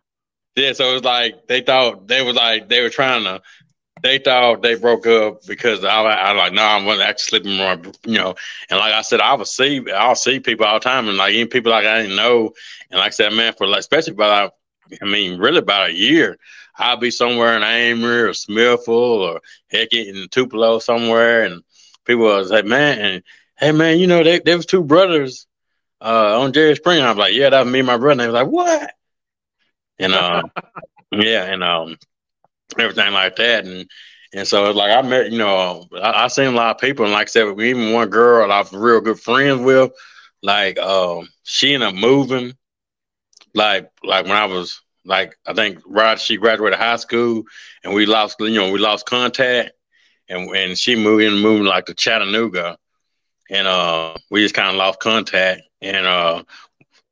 [0.55, 3.41] yeah, so it's like they thought they was like they were trying to.
[4.01, 8.17] They thought they broke up because I, I like no, I'm actually sleeping more, you
[8.17, 8.35] know.
[8.69, 11.33] And like I said, I would see, I'll see people all the time, and like
[11.33, 12.51] even people like I didn't know.
[12.89, 14.53] And like I said, man, for like especially about,
[15.01, 16.37] I mean, really about a year,
[16.77, 21.63] I'll be somewhere in Amory or Smithville or heck in Tupelo somewhere, and
[22.05, 23.23] people was like, man, and
[23.57, 25.45] hey man, you know, they there was two brothers
[26.01, 27.05] uh, on Jerry Springer.
[27.05, 28.11] I'm like, yeah, that was me and my brother.
[28.11, 28.91] And they was like, what?
[29.99, 30.43] And uh,
[31.11, 31.97] yeah, and um,
[32.77, 33.89] everything like that, and
[34.33, 37.05] and so it's like I met, you know, I, I seen a lot of people,
[37.05, 39.91] and like I said, even one girl I was real good friends with,
[40.41, 42.53] like um, she ended up moving,
[43.53, 47.43] like like when I was like I think right she graduated high school,
[47.83, 49.71] and we lost, you know, we lost contact,
[50.27, 52.77] and and she moved in, moving like to Chattanooga,
[53.49, 56.43] and uh, we just kind of lost contact, and uh,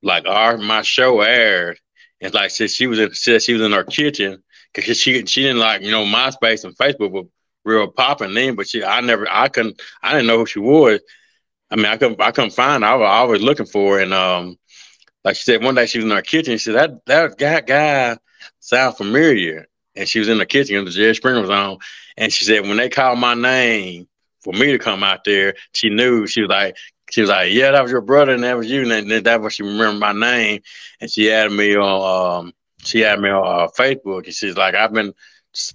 [0.01, 1.79] like our my show aired,
[2.21, 4.43] and like she, she was in, said she was in her kitchen
[4.78, 7.23] because she she didn't like you know MySpace and Facebook were
[7.65, 11.01] real popping then, but she I never I couldn't I didn't know who she was.
[11.69, 12.89] I mean I couldn't I couldn't find her.
[12.89, 14.57] I was always looking for her, and um
[15.23, 16.57] like she said one day she was in her kitchen.
[16.57, 18.17] She said that that guy guy
[18.59, 21.80] sound familiar, and she was in the kitchen and the Jerry Springer was on,
[22.15, 24.07] and she said when they called my name
[24.41, 26.78] for me to come out there, she knew she was like
[27.09, 29.41] she was like, "Yeah, that was your brother, and that was you." And then that
[29.41, 30.61] was she remembered my name,
[31.01, 32.45] and she added me on.
[32.45, 32.53] Um,
[32.84, 35.13] she had me on uh, Facebook, and she's like, "I've been,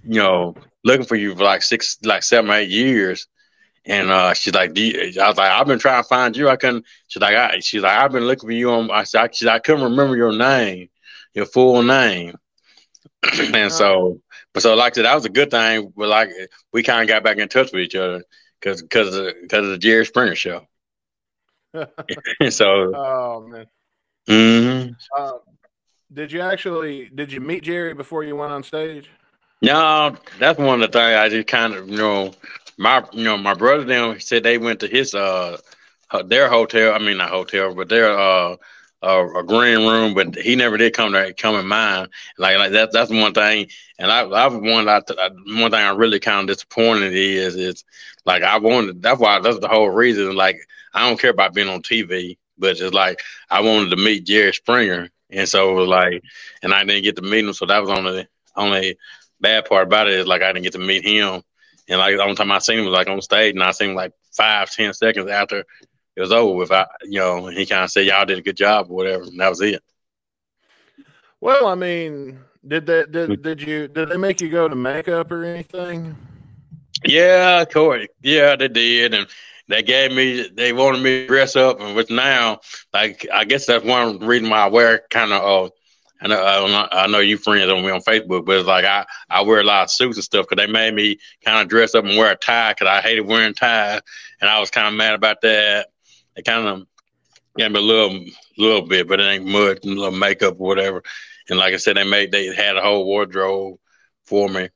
[0.04, 3.26] you know, looking for you for like six, like seven, or eight years."
[3.84, 6.48] And uh, she's like, I was like, I've been trying to find you.
[6.48, 6.86] I couldn't.
[7.08, 8.90] She's like, I, she's like, I've been looking for you on.
[8.90, 10.88] I said, I, she's like, I couldn't remember your name,
[11.34, 12.36] your full name.
[13.54, 14.20] and so,
[14.52, 15.92] but so like I said, that was a good thing.
[15.96, 16.30] But like,
[16.72, 18.22] we kind of got back in touch with each other
[18.60, 20.66] because because of because of the Jerry Springer show.
[22.50, 23.66] so, oh man.
[24.28, 24.96] mhm.
[25.16, 25.32] Uh,
[26.12, 29.10] did you actually did you meet Jerry before you went on stage?
[29.62, 32.32] no, that's one of the things I just kind of you know
[32.78, 35.58] my you know my brother them said they went to his uh
[36.26, 36.94] their hotel.
[36.94, 38.56] I mean not hotel, but their uh.
[39.04, 42.06] A green room, but he never did come to come in mine.
[42.38, 42.92] Like like that.
[42.92, 43.66] That's one thing.
[43.98, 45.00] And I, I've one I,
[45.46, 47.84] one thing I really kind of disappointed is is
[48.24, 49.02] like I wanted.
[49.02, 50.36] That's why that's the whole reason.
[50.36, 50.56] Like
[50.94, 54.54] I don't care about being on TV, but it's like I wanted to meet Jerry
[54.54, 56.22] Springer, and so it was like,
[56.62, 57.52] and I didn't get to meet him.
[57.52, 58.26] So that was only
[58.56, 58.98] only
[59.40, 61.42] bad part about it is like I didn't get to meet him.
[61.88, 63.90] And like the only time I seen him was like on stage, and I seen
[63.90, 65.64] him like five, ten seconds after
[66.16, 66.70] it was over with.
[66.70, 69.40] I, you know, he kind of said, "Y'all did a good job" or whatever, and
[69.40, 69.82] that was it.
[71.40, 75.32] Well, I mean, did they did did you did they make you go to makeup
[75.32, 76.16] or anything?
[77.04, 78.08] Yeah, Corey.
[78.22, 79.26] Yeah, they did, and
[79.68, 80.48] they gave me.
[80.52, 82.60] They wanted me to dress up, and which now,
[82.92, 85.42] like, I guess that's one reason why I wear kind of.
[85.42, 85.70] Uh,
[86.20, 89.04] I know, I I know you friends on me on Facebook, but it's like I,
[89.28, 91.96] I wear a lot of suits and stuff because they made me kind of dress
[91.96, 94.00] up and wear a tie because I hated wearing ties,
[94.40, 95.88] and I was kind of mad about that.
[96.36, 96.86] They kind of
[97.56, 98.24] gave me a little,
[98.56, 101.02] little bit, but it ain't much, a little makeup or whatever.
[101.48, 103.78] And like I said, they made they had a whole wardrobe
[104.24, 104.68] for me.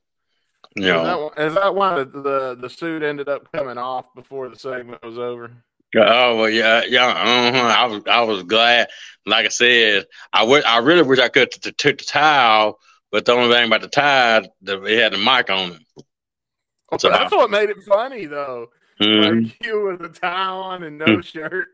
[0.77, 4.49] Know, Is that, is that why the, the the suit ended up coming off before
[4.49, 5.51] the segment was over?
[5.95, 7.07] Oh well, yeah, yeah.
[7.07, 7.57] Uh-huh.
[7.77, 8.87] I was, I was glad.
[9.25, 12.75] Like I said, I would, I really wish I could t- took the tie off,
[13.11, 16.99] but the only thing about the tie, the, it had the mic on it.
[16.99, 18.67] So That's what made it funny, though.
[19.01, 19.45] Mhm.
[19.45, 21.67] Like you with a tie on and no shirt.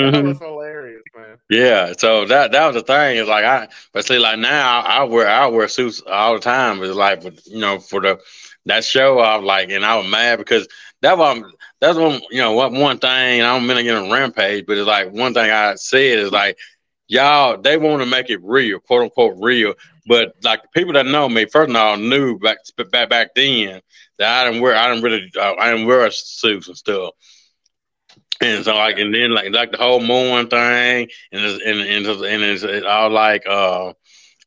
[0.00, 0.24] That Mhm.
[0.24, 1.38] was hilarious, man.
[1.50, 3.18] Yeah, so that that was the thing.
[3.18, 6.82] Is like I, but see, like now I wear I wear suits all the time.
[6.82, 8.18] It's like, you know, for the
[8.66, 10.66] that show, I was like, and I was mad because
[11.02, 11.42] that was
[11.80, 13.42] that's one you know what one thing.
[13.42, 16.32] I don't mean to get on rampage, but it's like one thing I said is
[16.32, 16.56] like,
[17.08, 19.74] y'all they want to make it real, quote unquote real.
[20.06, 22.58] But like people that know me, first of all, knew back
[22.90, 23.80] back back then
[24.18, 27.10] that I didn't wear I didn't really uh, I didn't wear suits and stuff.
[28.42, 32.06] And so like and then like like the whole moon thing and it's, and and
[32.06, 33.92] it's, and it's, all like uh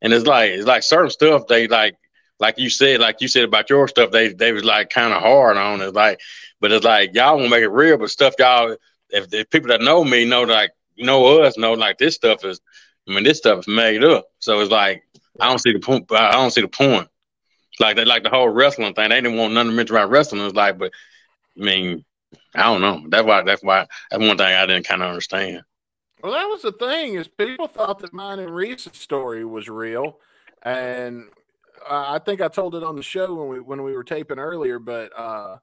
[0.01, 1.95] and it's like it's like certain stuff they like
[2.39, 5.21] like you said like you said about your stuff they they was like kind of
[5.21, 6.19] hard on it like
[6.59, 8.75] but it's like y'all want to make it real but stuff y'all
[9.09, 12.59] if people that know me know like know us know like this stuff is
[13.07, 14.25] I mean this stuff is made up.
[14.39, 15.03] So it's like
[15.39, 17.07] I don't see the point I don't see the point.
[17.79, 20.41] Like they like the whole wrestling thing they didn't want nothing to mention about wrestling
[20.41, 20.91] it's like but
[21.59, 22.05] I mean
[22.55, 25.61] I don't know that's why that's why that's one thing I didn't kind of understand.
[26.23, 30.19] Well, that was the thing is people thought that mine and Reese's story was real,
[30.63, 31.25] and
[31.87, 34.79] I think I told it on the show when we when we were taping earlier.
[34.79, 35.57] But uh,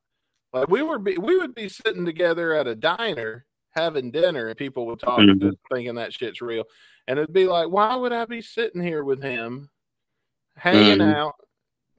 [0.53, 4.57] like we were be, we would be sitting together at a diner having dinner, and
[4.57, 5.57] people would talk Mhm.
[5.73, 6.65] thinking that shit's real,
[7.09, 9.71] and it'd be like, why would I be sitting here with him,
[10.57, 11.15] hanging Mhm.
[11.17, 11.35] out?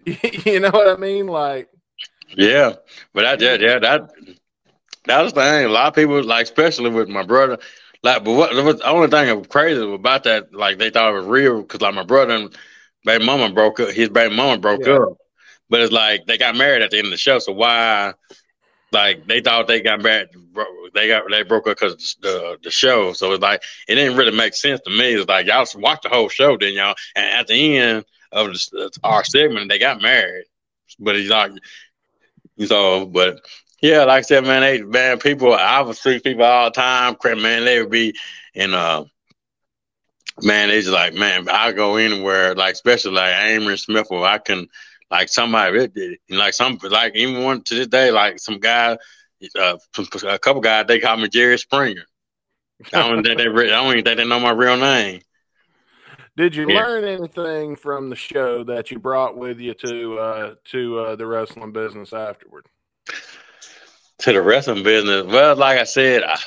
[0.46, 1.28] you know what I mean?
[1.28, 1.70] Like,
[2.36, 2.76] Yeah,
[3.14, 3.62] but I did.
[3.62, 4.12] yeah that
[5.06, 5.66] that was the thing.
[5.66, 7.58] A lot of people like, especially with my brother.
[8.04, 10.54] Like, but what was the only thing that was crazy about that?
[10.54, 12.56] Like, they thought it was real because like my brother and
[13.06, 13.90] baby mama broke up.
[13.90, 14.98] His baby mama broke Yeah.
[14.98, 15.04] up,
[15.70, 17.40] but it's like they got married at the end of the show.
[17.40, 18.14] So why?
[18.92, 22.72] Like they thought they got married, bro- they got they broke up because the the
[22.72, 23.14] show.
[23.14, 25.14] So it's like it didn't really make sense to me.
[25.16, 26.96] It's like y'all watched the whole show, didn't y'all?
[27.16, 30.46] And at the end of the, uh, our segment, they got married.
[31.00, 31.52] But it's like
[32.66, 33.40] so, but
[33.84, 37.16] yeah, like I said, man, they man, people I would see people all the time,
[37.16, 38.16] crap, man, they would be
[38.56, 39.06] in uh
[40.44, 44.68] man, it's like, man, I go anywhere, like especially like Amory Smith or I can
[45.12, 48.98] like somebody like some like even one to this day, like some guy
[49.60, 49.78] uh,
[50.28, 52.06] a couple guys they call me Jerry Springer.
[52.94, 55.22] I don't think they re- I don't even think they know my real name.
[56.36, 56.74] did you Yeah.
[56.74, 61.28] learn anything from the show that you brought with you to uh, to uh, the
[61.28, 62.68] wrestling business afterward?
[64.24, 65.26] To the wrestling business.
[65.26, 66.38] Well, like I said, I,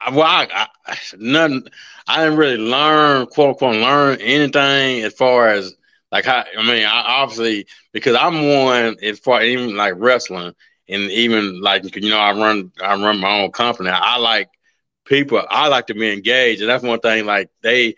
[0.00, 1.66] I, well, I, I, nothing.
[2.06, 5.74] I didn't really learn, quote unquote, learn anything as far as
[6.12, 6.44] like how.
[6.56, 10.54] I mean, I, obviously because I'm one as far even like wrestling
[10.88, 13.90] and even like you know I run I run my own company.
[13.90, 14.48] I like
[15.04, 15.42] people.
[15.50, 17.26] I like to be engaged, and that's one thing.
[17.26, 17.96] Like they,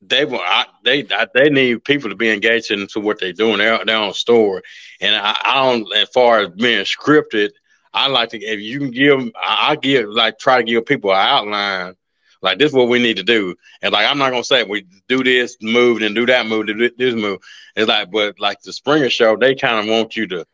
[0.00, 3.58] they want, I, they, I, they need people to be engaged into what they're doing.
[3.58, 4.62] They're, they're on store,
[5.00, 5.94] and I, I don't.
[5.94, 7.50] As far as being scripted,
[7.96, 8.38] I like to.
[8.38, 11.94] If you can give, I, I give like try to give people an outline.
[12.42, 14.86] Like this is what we need to do, and like I'm not gonna say we
[15.08, 17.38] do this move and do that move, do this move.
[17.74, 20.46] It's like, but like the Springer Show, they kind of want you to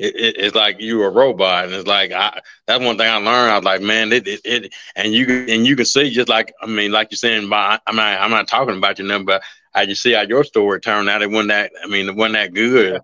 [0.00, 3.16] it, it, it's like you a robot, and it's like I, that's one thing I
[3.16, 3.52] learned.
[3.52, 6.54] I was like, man, it, it, it, and you and you can see just like
[6.60, 9.42] I mean, like you're saying, about, I'm not I'm not talking about your number, but
[9.74, 11.22] I just see how your story turned out.
[11.22, 13.02] It wasn't that I mean, it wasn't that good.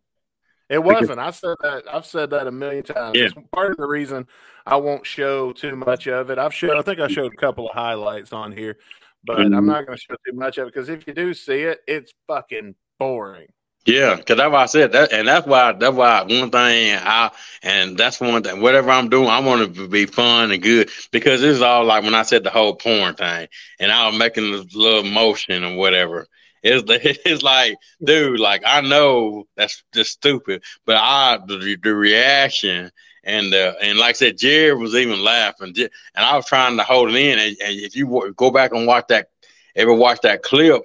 [0.68, 1.20] It wasn't.
[1.20, 1.84] I said that.
[1.92, 3.16] I've said that a million times.
[3.16, 3.26] Yeah.
[3.26, 4.26] It's part of the reason
[4.66, 6.38] I won't show too much of it.
[6.38, 6.76] I've showed.
[6.76, 8.76] I think I showed a couple of highlights on here,
[9.24, 9.66] but I'm Mhm.
[9.66, 12.12] not going to show too much of it because if you do see it, it's
[12.26, 13.46] fucking boring.
[13.84, 17.30] Yeah, because that's why I said that, and that's why that's why one thing I
[17.62, 18.60] and that's one thing.
[18.60, 21.84] Whatever I'm doing, I want it to be fun and good because this is all
[21.84, 23.46] like when I said the whole porn thing,
[23.78, 26.26] and I was making this little motion or whatever.
[26.62, 26.84] It's
[27.24, 32.90] it's like, dude, like I know that's just stupid, but I the, the reaction
[33.26, 36.84] and uh, and like I said, Jared was even laughing, and I was trying to
[36.84, 37.38] hold it in.
[37.38, 39.28] And, and if you go back and watch that,
[39.74, 40.82] ever watch that clip,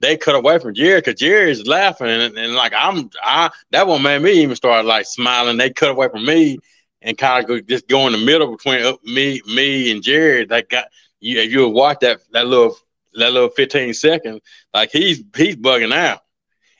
[0.00, 4.02] they cut away from Jerry because Jerry's laughing and, and like I'm I that one
[4.02, 5.56] made me even start like smiling.
[5.56, 6.58] They cut away from me
[7.00, 10.44] and kind of just go in the middle between uh, me me and Jerry.
[10.46, 10.86] That got
[11.20, 12.76] you if you would watch that that little
[13.14, 14.40] that little 15 seconds,
[14.72, 16.20] like he's he's bugging out.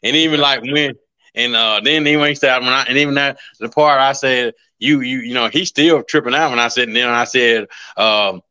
[0.02, 0.94] And even like when
[1.34, 5.00] and uh then he said when I and even that the part I said you
[5.00, 7.66] you you know he's still tripping out when I said and then I said
[7.96, 8.42] um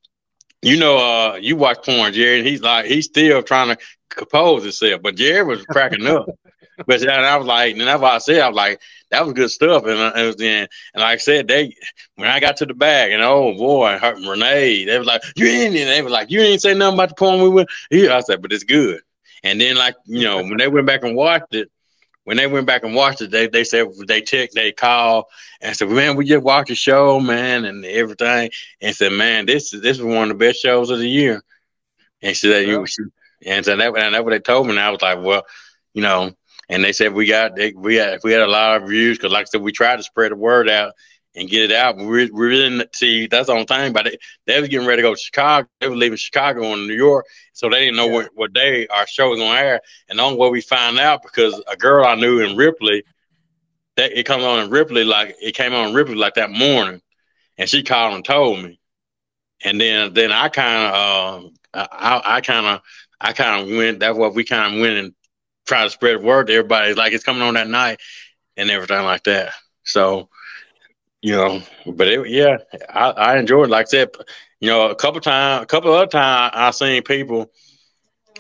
[0.62, 3.78] you know uh you watch porn Jerry and he's like he's still trying to
[4.10, 6.28] compose himself but Jerry was cracking up
[6.88, 8.82] but then I was like and that's why I said I was like
[9.14, 11.76] that was good stuff and uh, it was then and like I said they
[12.16, 15.48] when I got to the bag and oh boy her, Renee they was like you
[15.48, 18.22] ain't they was like you ain't say nothing about the poem we went yeah I
[18.22, 19.02] said but it's good
[19.44, 21.70] and then like you know when they went back and watched it
[22.26, 25.26] when they went back and watched it, they they said they took they called
[25.62, 28.52] and said, "Man, we just watched the show, man, and everything."
[28.82, 31.42] And said, "Man, this is this is one of the best shows of the year."
[32.22, 32.86] And she said, "You,"
[33.46, 34.72] and so that and that's what they told me.
[34.72, 35.44] And I was like, "Well,
[35.94, 36.32] you know."
[36.74, 39.32] And they said we got they, we had we had a lot of views because,
[39.32, 40.94] like I said, we tried to spread the word out
[41.36, 41.98] and get it out.
[41.98, 43.94] But we we didn't see that's the only thing.
[43.94, 44.18] But they,
[44.48, 45.68] they was getting ready to go to Chicago.
[45.80, 49.06] They were leaving Chicago and New York, so they didn't know what what day our
[49.06, 49.82] show was going to air.
[50.10, 53.04] And the only way we find out because a girl I knew in Ripley,
[53.98, 57.02] that it comes on in Ripley like it came on in Ripley like that morning,
[57.60, 58.80] and she called and told me.
[59.64, 62.82] And then then I kind of um I I kind of
[63.22, 64.00] I kind of went.
[64.00, 65.14] That's what we kind of went and
[65.66, 66.94] tried to spread the word to everybody.
[66.94, 68.00] Like it's coming on that night
[68.58, 69.54] and everything like that.
[69.84, 70.30] So
[71.24, 72.58] you know, but it, yeah,
[72.90, 73.70] I, I enjoyed.
[73.70, 73.72] It.
[73.72, 74.10] Like I said,
[74.60, 77.50] you know, a couple times, a couple other times, I seen people.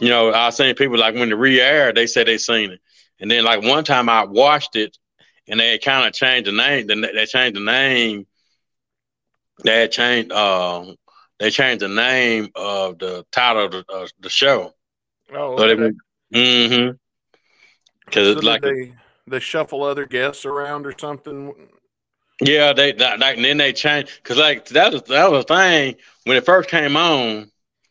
[0.02, 2.82] You know, I seen people like when the re-air, they said they seen it,
[3.20, 4.98] and then like one time I watched it,
[5.48, 6.88] and they kind of changed the name.
[6.88, 8.28] Then they changed the name.
[9.64, 10.32] They had changed.
[10.34, 10.94] Uh,
[11.40, 14.74] they changed the name of the title of the, of the show.
[15.34, 15.76] Oh, So they
[16.34, 16.92] mm-hmm.
[18.14, 18.94] Because So like, they
[19.28, 21.54] they shuffle other guests around or something.
[22.42, 25.96] yeah, they like, and then they change because like that was that was a thing
[26.26, 27.50] when it first came on.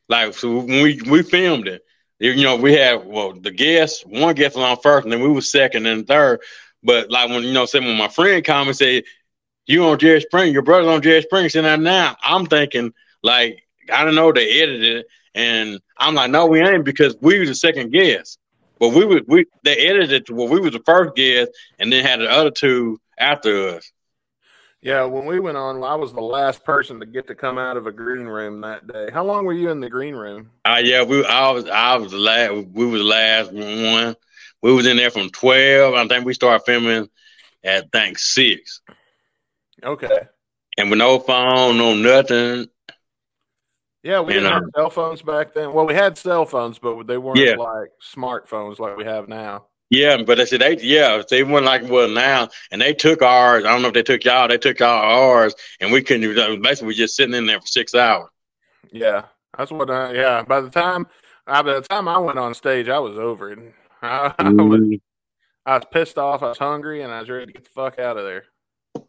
[0.09, 1.83] Like so when we we filmed it,
[2.19, 5.29] you know, we had well the guests one guest was on first, and then we
[5.29, 6.41] was second and third.
[6.83, 9.05] But like when you know, say when my friend called and said,
[9.67, 10.53] "You on Jerry Spring?
[10.53, 12.93] Your brother's on Jerry Spring?" Saying that now, I'm thinking
[13.23, 13.63] like
[13.93, 17.49] I don't know they edited it, and I'm like, no, we ain't because we was
[17.49, 18.39] the second guest.
[18.83, 21.93] But we would we they edited it to where we was the first guest, and
[21.93, 23.93] then had the other two after us.
[24.81, 27.77] Yeah, when we went on, I was the last person to get to come out
[27.77, 29.09] of a green room that day.
[29.13, 30.51] How long were you in the green room?
[30.65, 34.17] Uh, yeah, we I was I was the last we was the last one.
[34.63, 35.95] We was in there from twelve.
[35.95, 37.09] I think we started filming
[37.63, 38.81] at I think six.
[39.85, 40.23] Okay.
[40.77, 42.67] And with no phone, no nothing.
[44.03, 45.73] Yeah, we didn't have um, cell phones back then.
[45.73, 47.55] Well, we had cell phones, but they weren't Yeah.
[47.55, 49.67] like smartphones like we have now.
[49.91, 53.65] Yeah, but they said they yeah, they weren't like well now and they took ours.
[53.65, 56.39] I don't know if they took y'all, they took y'all ours and we couldn't even
[56.39, 58.29] uh, basically we just sitting in there for six hours.
[58.91, 59.27] Yeah,
[59.57, 59.91] that's what.
[59.91, 61.07] I, yeah, by the time,
[61.47, 63.59] I, by the time I went on stage, I was over it.
[64.03, 64.95] I, I was, mm-hmm.
[65.67, 66.43] I was pissed off.
[66.43, 68.45] I was hungry, and I was ready to get the fuck out of there.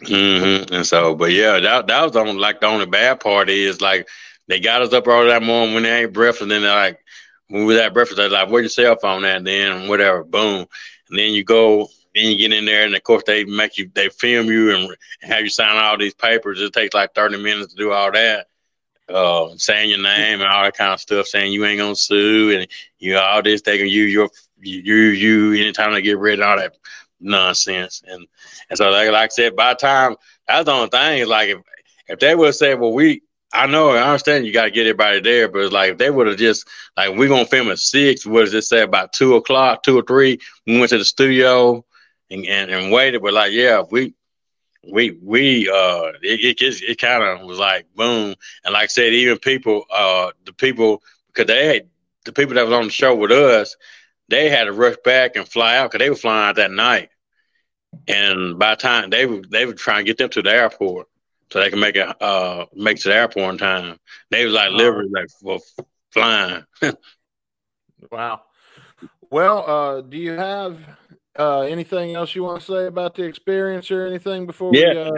[0.05, 3.49] hmm And so, but yeah, that that was the only, like the only bad part
[3.49, 4.07] is like
[4.47, 6.99] they got us up early that morning when they ate breakfast, and then they're like,
[7.47, 10.65] when we was at breakfast, they're like, "Where's your cell phone at?" Then whatever, boom,
[11.09, 13.89] and then you go, then you get in there, and of course they make you,
[13.93, 16.61] they film you and have you sign all these papers.
[16.61, 18.47] It takes like thirty minutes to do all that,
[19.09, 22.57] uh, saying your name and all that kind of stuff, saying you ain't gonna sue
[22.57, 22.67] and
[22.99, 24.29] you all this, they can use your
[24.59, 26.75] you you anytime they get rid of all that
[27.19, 28.03] nonsense.
[28.07, 28.27] And
[28.69, 30.15] and so like, like I said, by the time
[30.47, 31.59] that's the only thing is like if
[32.07, 33.21] if they would say, well, we
[33.53, 36.09] I know I understand you got to get everybody there, but it's like if they
[36.09, 38.25] would have just like we're gonna film at six.
[38.25, 40.39] What does it say about two o'clock, two or three?
[40.65, 41.85] We went to the studio
[42.31, 43.21] and and, and waited.
[43.21, 44.15] But like, yeah, we
[44.91, 48.35] we we uh it it, it kind of was like boom.
[48.65, 51.89] And like I said, even people uh the people because they had
[52.25, 53.75] the people that was on the show with us,
[54.29, 57.09] they had to rush back and fly out because they were flying out that night.
[58.07, 61.07] And by the time they were they were trying to get them to the airport
[61.51, 63.97] so they can make it uh make it to the airport on time.
[64.31, 65.59] They was like literally like for
[66.11, 66.63] flying.
[68.11, 68.41] Wow.
[69.29, 70.79] Well, uh, do you have
[71.37, 74.79] uh, anything else you want to say about the experience or anything before we?
[74.81, 75.09] Yeah.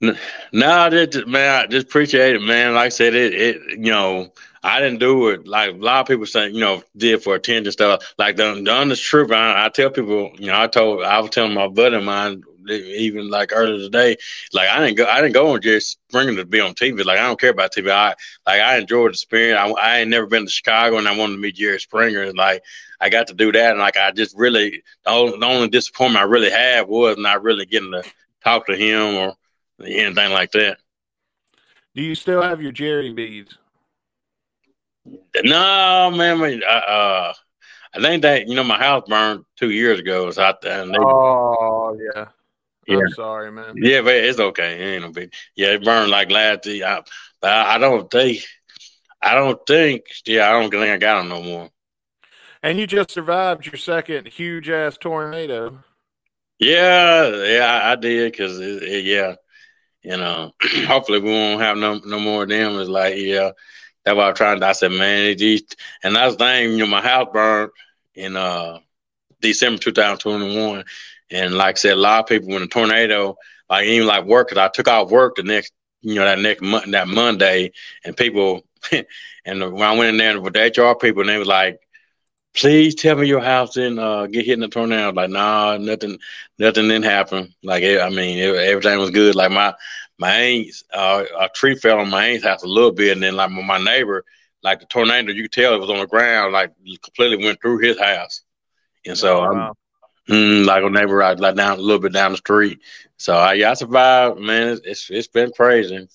[0.00, 0.12] Uh,
[0.52, 2.74] No, I just man, I just appreciate it, man.
[2.74, 6.06] Like I said, it, it, you know, I didn't do it like a lot of
[6.06, 8.14] people say, you know, did for attention stuff.
[8.16, 11.30] Like the, the honest truth, I, I tell people, you know, I told, I was
[11.30, 14.16] telling my buddy of mine, even like earlier today,
[14.52, 17.04] like I didn't go, I didn't go on Jerry Springer to be on TV.
[17.04, 17.90] Like I don't care about TV.
[17.90, 18.14] I
[18.46, 19.58] like I enjoyed the experience.
[19.58, 22.22] I, I ain't never been to Chicago, and I wanted to meet Jerry Springer.
[22.22, 22.62] And like
[23.00, 26.22] I got to do that, and like I just really, the only, the only disappointment
[26.22, 28.02] I really had was not really getting to
[28.42, 29.34] talk to him or
[29.84, 30.78] anything like that.
[31.94, 33.56] do you still have your Jerry beads?
[35.42, 37.32] No, man, man, uh, uh,
[37.94, 40.30] I think that you know my house burned two years ago.
[40.38, 42.26] Out there, and they, Oh yeah.
[42.88, 43.00] Yeah.
[43.00, 43.74] I'm sorry, man.
[43.76, 44.80] yeah, but it's okay.
[44.80, 45.32] It ain't no big.
[45.54, 46.86] Yeah, it burned like last year.
[46.86, 47.02] I,
[47.40, 48.42] but I, I don't think,
[49.20, 51.70] I don't think, yeah, I don't think I got them no more.
[52.62, 55.84] And you just survived your second huge ass tornado.
[56.58, 59.34] Yeah, yeah, I, I did because it, it, yeah,
[60.02, 60.52] you know,
[60.86, 62.80] hopefully we won't have no no more of them.
[62.80, 63.52] It's like yeah,
[64.04, 64.60] that's why I'm trying.
[64.60, 66.72] To, I said, man, it just, and that's the thing.
[66.72, 67.70] You know, my house burned
[68.14, 68.78] in uh
[69.40, 70.84] December 2021,
[71.30, 73.36] and like I said, a lot of people when the tornado,
[73.68, 75.72] like even like work, 'cause I took off work the next,
[76.02, 77.72] you know, that next month, that Monday,
[78.04, 81.48] and people, and when I went in there with the HR people, and they was
[81.48, 81.80] like
[82.54, 85.10] please tell me your house didn't uh, get hit in the tornado.
[85.12, 86.18] Like, nah, nothing,
[86.58, 87.54] nothing didn't happen.
[87.62, 89.34] Like, it, I mean, it, everything was good.
[89.34, 89.74] Like my
[90.18, 93.36] my aunt's uh, a tree fell on my aunt's house a little bit, and then
[93.36, 94.24] like my neighbor,
[94.62, 96.72] like the tornado, you could tell it was on the ground, like
[97.02, 98.42] completely went through his house.
[99.06, 99.74] And so Oh, I'm wow.
[100.28, 102.80] Mm, like a neighbor, right, like down a little bit down the street.
[103.16, 104.68] So I, yeah, I survived, man.
[104.68, 106.08] It's, it's it's been crazy.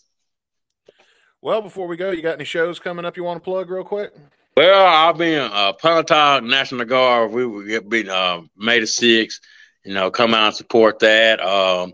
[1.42, 3.84] Well, before we go, you got any shows coming up you want to plug real
[3.84, 4.14] quick?
[4.56, 7.32] Well, I'll be in uh, Pontotoc National Guard.
[7.32, 9.42] We will get be uh, May the sixth.
[9.84, 11.42] You know, come out and support that.
[11.42, 11.94] Um,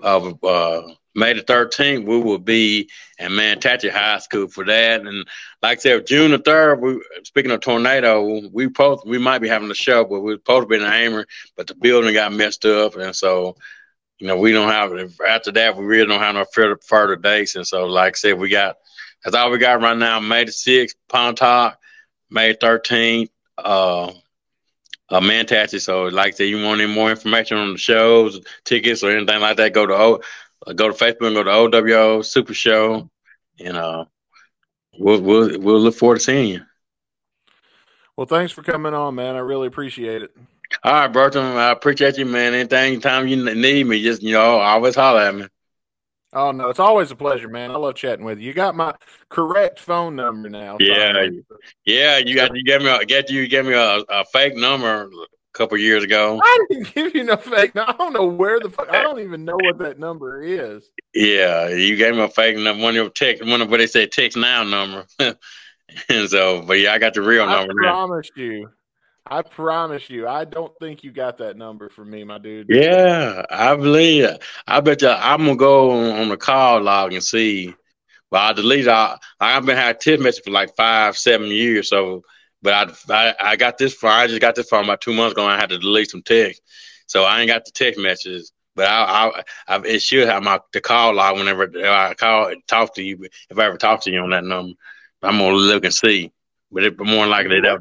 [0.00, 0.82] of uh,
[1.14, 5.02] May the thirteenth, we will be at Manatee High School for that.
[5.02, 5.26] And
[5.62, 6.80] like I said, June the third.
[6.80, 10.64] We speaking of tornado, we post we might be having a show, but we're supposed
[10.64, 13.56] to be in Amer, but the building got messed up, and so
[14.18, 14.92] you know we don't have.
[14.92, 15.12] It.
[15.26, 17.54] After that, we really don't have no further further dates.
[17.54, 18.76] And so, like I said, we got
[19.22, 20.20] that's all we got right now.
[20.20, 21.78] May the sixth, Pontoc.
[22.30, 24.10] May thirteenth, uh,
[25.08, 25.66] uh.
[25.66, 29.40] So, like I said, you want any more information on the shows, tickets, or anything
[29.40, 29.72] like that?
[29.72, 30.20] Go to
[30.74, 33.10] go to Facebook and go to OWO Super Show,
[33.60, 34.04] and uh,
[34.98, 36.60] we'll we'll we'll look forward to seeing you.
[38.16, 39.36] Well, thanks for coming on, man.
[39.36, 40.30] I really appreciate it.
[40.82, 42.54] All right, Bertram, I appreciate you, man.
[42.54, 45.46] Anything, time you need me, just you know, always holler at me.
[46.32, 47.70] Oh no, it's always a pleasure, man.
[47.70, 48.48] I love chatting with you.
[48.48, 48.94] You got my
[49.28, 50.78] correct phone number now.
[50.80, 51.28] Yeah.
[51.84, 55.08] Yeah, you got you gave me a get you gave me a, a fake number
[55.54, 56.40] couple years ago.
[56.42, 57.74] I didn't give you no fake.
[57.74, 58.90] No, I don't know where the fuck.
[58.90, 60.90] I don't even know what that number is.
[61.14, 63.86] Yeah, you gave me a fake number, one of your text, one of what they
[63.86, 65.06] say text now number.
[66.08, 67.84] and so, but yeah, I got the real I number.
[67.84, 68.68] I promise you.
[69.26, 70.28] I promise you.
[70.28, 72.66] I don't think you got that number for me, my dude.
[72.68, 74.24] Yeah, I believe.
[74.24, 74.42] it.
[74.66, 77.74] I bet you I'm gonna go on, on the call log and see.
[78.30, 78.88] But I delete.
[78.88, 81.88] I I've been had text message for like five, seven years.
[81.88, 82.22] So,
[82.64, 84.10] but I I, I got this phone.
[84.10, 85.44] I just got this phone about two months ago.
[85.44, 86.62] and I had to delete some text,
[87.06, 88.52] so I ain't got the text messages.
[88.74, 89.28] But I,
[89.68, 93.02] I, I it should have my the call log whenever I call and talk to
[93.02, 93.28] you.
[93.50, 94.72] If I ever talk to you on that number,
[95.22, 96.32] I'm gonna look and see.
[96.72, 97.78] But it more than likely that.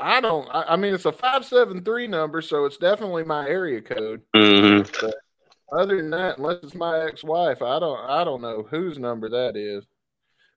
[0.00, 0.48] I don't.
[0.50, 4.22] I, mean, it's a five seven three number, so it's definitely my area code.
[4.34, 5.08] Mm-hmm.
[5.76, 7.98] Other than that, unless it's my ex-wife, I don't.
[7.98, 9.84] I don't know whose number that is.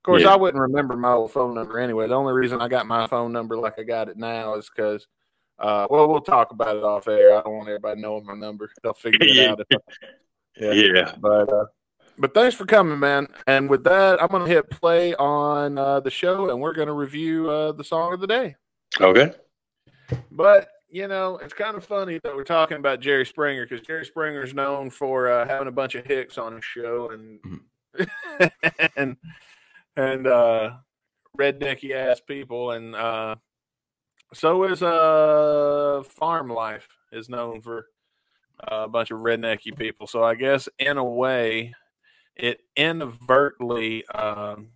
[0.06, 0.34] Course, Yeah.
[0.34, 2.06] I wouldn't remember my old phone number anyway.
[2.06, 5.06] The only reason I got my phone number like I got it now is because.
[5.58, 7.38] Uh, well, we'll talk about it off air.
[7.38, 8.70] I don't want everybody knowing my number.
[8.82, 9.60] They'll figure it out.
[9.72, 9.76] I,
[10.60, 10.72] yeah.
[10.72, 11.14] Yeah.
[11.18, 11.64] But uh,
[12.18, 13.26] But thanks for coming, man.
[13.46, 17.48] And with that, I'm gonna hit play on uh, the show, and we're gonna review
[17.50, 18.54] uh, the song of the day.
[19.00, 19.32] Okay.
[20.30, 24.04] But you know, it's kind of funny that we're talking about Jerry Springer because Jerry
[24.04, 27.60] Springer's known for uh, having a bunch of hicks on his show and
[28.96, 29.16] and
[29.96, 30.74] and uh,
[31.38, 33.36] rednecky ass people, and uh,
[34.34, 37.86] so is uh, Farm Life is known for
[38.60, 40.06] uh, a bunch of rednecky people.
[40.06, 41.74] So I guess in a way,
[42.34, 44.68] it inadvertently, um,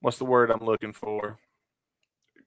[0.00, 1.38] what's the word I'm looking for?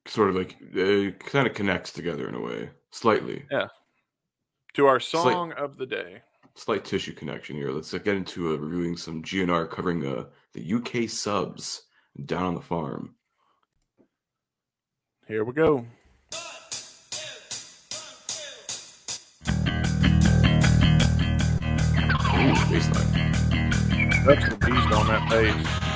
[0.08, 3.46] Sort of like it kind of connects together in a way, slightly.
[3.52, 3.68] Yeah.
[4.76, 6.22] To our song of the day.
[6.56, 7.72] Slight tissue connection here.
[7.72, 11.84] Let's uh, get into uh, reviewing some GNR covering uh, the UK Subs
[12.24, 13.16] down on the farm.
[15.28, 15.86] Here we go.
[22.34, 24.26] Ooh, baseline.
[24.26, 25.91] That's the beast on that bass.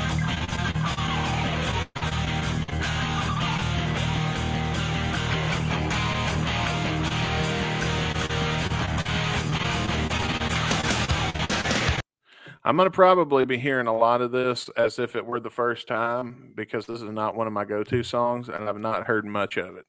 [12.65, 15.51] I'm going to probably be hearing a lot of this as if it were the
[15.51, 19.05] first time because this is not one of my go to songs and I've not
[19.05, 19.85] heard much of it.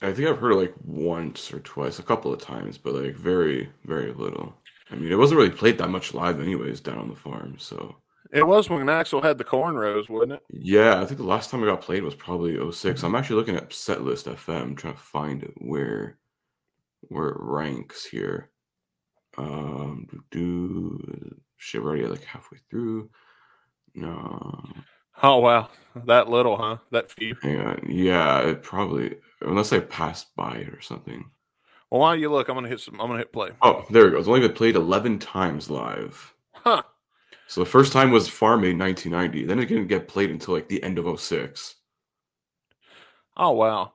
[0.00, 3.16] I think I've heard it like once or twice, a couple of times, but like
[3.16, 4.54] very, very little.
[4.92, 7.56] I mean, it wasn't really played that much live, anyways, down on the farm.
[7.58, 7.96] So
[8.32, 10.42] It was when Axl had the cornrows, wasn't it?
[10.50, 13.02] yeah, I think the last time I got played was probably 06.
[13.02, 16.18] I'm actually looking at Setlist FM, trying to find where
[17.08, 18.50] where it ranks here.
[19.36, 21.00] Um, do
[21.62, 23.08] shit, we're already like halfway through.
[23.94, 24.72] No,
[25.22, 25.68] Oh, wow.
[26.06, 26.78] That little, huh?
[26.90, 27.36] That few.
[27.44, 31.30] Yeah, it probably unless I passed by it or something.
[31.90, 33.50] Well, while you look, I'm going to hit some, I'm to hit play.
[33.60, 34.26] Oh, there it goes.
[34.26, 36.32] Only been played 11 times live.
[36.54, 36.82] Huh.
[37.46, 39.44] So the first time was Farm Aid 1990.
[39.44, 41.74] Then it didn't get played until like the end of 06.
[43.36, 43.92] Oh wow.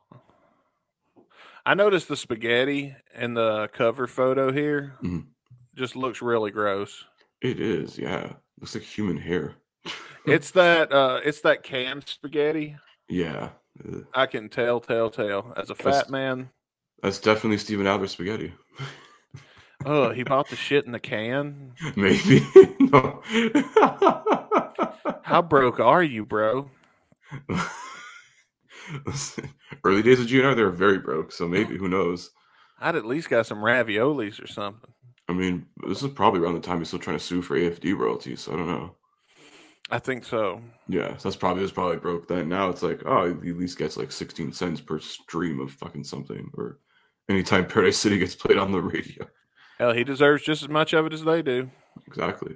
[1.66, 5.26] I noticed the spaghetti in the cover photo here Mhm.
[5.76, 7.04] just looks really gross.
[7.42, 8.34] It is, yeah.
[8.60, 9.56] Looks like human hair.
[10.26, 12.76] It's that uh it's that canned spaghetti.
[13.08, 13.52] Yeah.
[14.14, 15.54] I can tell, tell, tell.
[15.56, 16.50] As a That's- fat man,
[17.02, 18.54] That's definitely Steven Adler spaghetti.
[19.86, 21.76] oh, he bought the shit in the can.
[21.96, 22.42] Maybe.
[25.24, 26.70] How broke are you, bro?
[29.06, 32.32] Listen, Early days of GNR, they were very broke, so maybe, who knows?
[32.80, 34.92] I'd at least got some raviolis or something.
[35.30, 37.98] I mean, this is probably around the time he's still trying to sue for AFD
[37.98, 38.96] royalties, so I don't know.
[39.90, 40.62] I think so.
[40.88, 42.50] Yeah, so that's probably it was probably broke then.
[42.50, 46.04] Now it's like, oh, he at least gets like 16 cents per stream of fucking
[46.04, 46.80] something, or
[47.30, 49.28] anytime Paradise City gets played on the radio.
[49.78, 51.70] Hell, he deserves just as much of it as they do.
[52.06, 52.56] Exactly.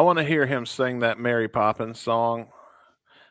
[0.00, 2.46] I want to hear him sing that Mary Poppins song.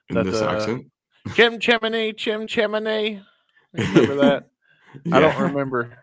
[0.07, 0.91] In That, this uh, accent.
[1.34, 3.24] Chim chimney, chim chimney.
[3.74, 4.49] Remember that?
[5.11, 5.97] I don't remember.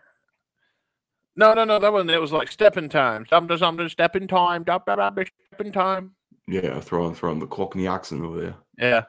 [1.37, 1.79] No, no, no.
[1.79, 2.09] That one.
[2.09, 3.25] It was like stepping time.
[3.29, 4.65] Something, something, stepping time.
[4.65, 5.17] Dop, dop, dop,
[5.53, 6.15] stepping time.
[6.49, 8.55] Yeah, throw on throw on the Cockney accent over there.
[8.77, 9.03] Yeah.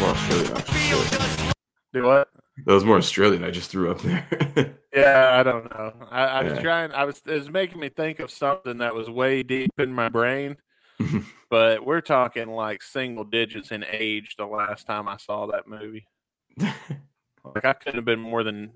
[0.00, 0.78] More Australian actually.
[0.78, 1.20] Feel Shit.
[1.20, 1.54] just
[1.92, 2.28] Do what?
[2.64, 3.44] That was more Australian.
[3.44, 4.76] I just threw up there.
[4.92, 5.92] Yeah, I don't know.
[6.10, 6.90] I, I was trying.
[6.90, 7.22] I was.
[7.24, 10.56] It was making me think of something that was way deep in my brain.
[11.00, 11.20] Mm-hmm.
[11.48, 14.36] but we're talking like single digits in age.
[14.36, 16.06] The last time I saw that movie,
[16.58, 18.72] like I couldn't have been more than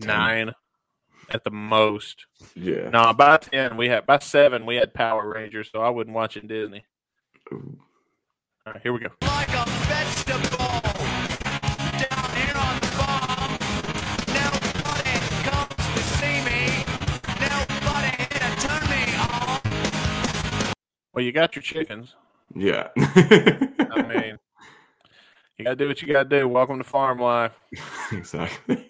[0.00, 0.08] Ten.
[0.08, 0.52] nine
[1.30, 2.26] at the most.
[2.54, 2.90] yeah.
[2.90, 6.46] No, by ten we had by seven we had Power Rangers, so I wasn't watching
[6.46, 6.84] Disney.
[7.52, 7.78] Ooh.
[8.66, 9.10] All right, here we go.
[9.22, 9.46] like
[21.16, 22.14] Well, you got your chickens.
[22.54, 22.88] Yeah.
[22.98, 24.38] I mean,
[25.56, 26.46] you gotta do what you gotta do.
[26.46, 27.52] Welcome to farm life.
[28.12, 28.86] exactly.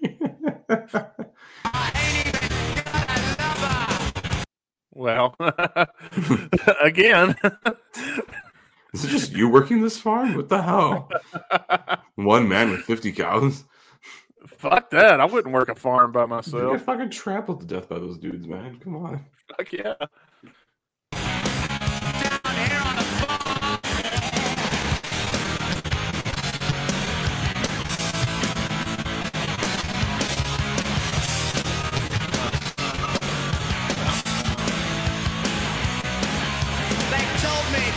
[1.65, 4.45] I ain't even got a lover.
[4.93, 5.37] Well,
[6.83, 7.37] again,
[8.93, 10.35] Is it just you working this farm?
[10.35, 11.09] What the hell?
[12.17, 13.63] One man with 50 cows?
[14.49, 15.21] fuck that.
[15.21, 16.73] I wouldn't work a farm by myself.
[16.73, 18.81] Get fucking trampled to death by those dudes, man.
[18.83, 19.25] Come on.
[19.57, 19.95] Fuck yeah.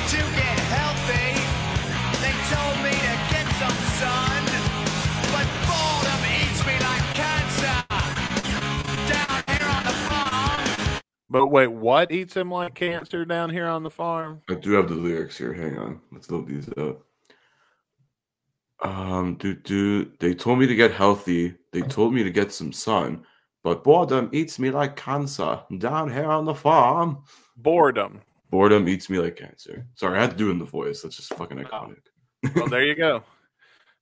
[0.09, 1.37] to get healthy.
[2.23, 4.41] They told me to get some sun,
[5.29, 7.77] but boredom eats me like cancer.
[9.13, 11.01] Down here on the farm.
[11.29, 14.41] But wait, what eats him like cancer down here on the farm?
[14.49, 15.53] I do have the lyrics here.
[15.53, 17.03] Hang on, let's load these up.
[18.81, 21.53] Um, dude, dude, they told me to get healthy.
[21.71, 23.25] They told me to get some sun,
[23.63, 27.25] but boredom eats me like cancer down here on the farm.
[27.55, 28.21] Boredom.
[28.49, 29.85] Boredom eats me like cancer.
[29.95, 31.01] Sorry, I had to do it in the voice.
[31.01, 31.97] That's just fucking iconic.
[32.55, 33.23] Well, there you go.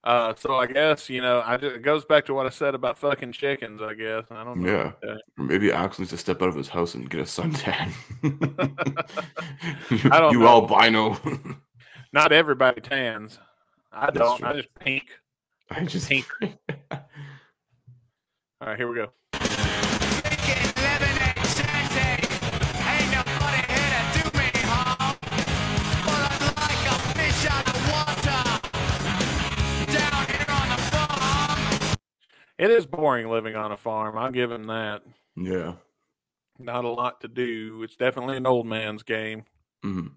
[0.04, 2.76] Uh, so I guess you know, I ju- it goes back to what I said
[2.76, 3.82] about fucking chickens.
[3.82, 4.94] I guess I don't know.
[5.04, 5.10] Yeah.
[5.38, 7.92] Or maybe Axl needs to step out of his house and get a suntan.
[10.12, 10.48] I don't you know.
[10.48, 11.18] albino.
[12.14, 13.38] Not everybody tans.
[13.92, 14.38] I That's don't.
[14.40, 14.48] true.
[14.48, 15.04] I just pink.
[15.70, 16.26] I just Pink.
[16.42, 17.00] All
[18.62, 19.10] right, here we go.
[32.58, 34.18] It is boring living on a farm.
[34.18, 35.04] I'll give him that.
[35.36, 35.74] yeah.
[36.60, 37.84] Not a lot to do.
[37.84, 39.44] It's definitely an old man's game.
[39.86, 40.14] Mhm.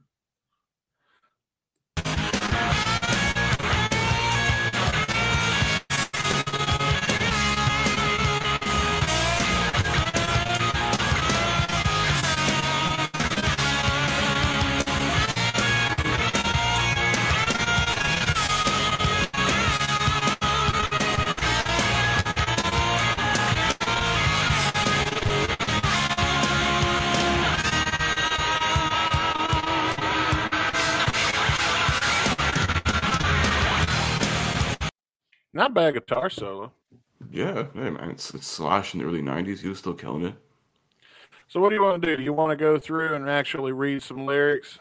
[35.60, 36.72] Not bad guitar solo.
[37.30, 39.58] Yeah, hey man, it's, it's Slash in the early '90s.
[39.60, 40.34] He was still killing it.
[41.48, 42.16] So what do you want to do?
[42.16, 44.78] Do you want to go through and actually read some lyrics?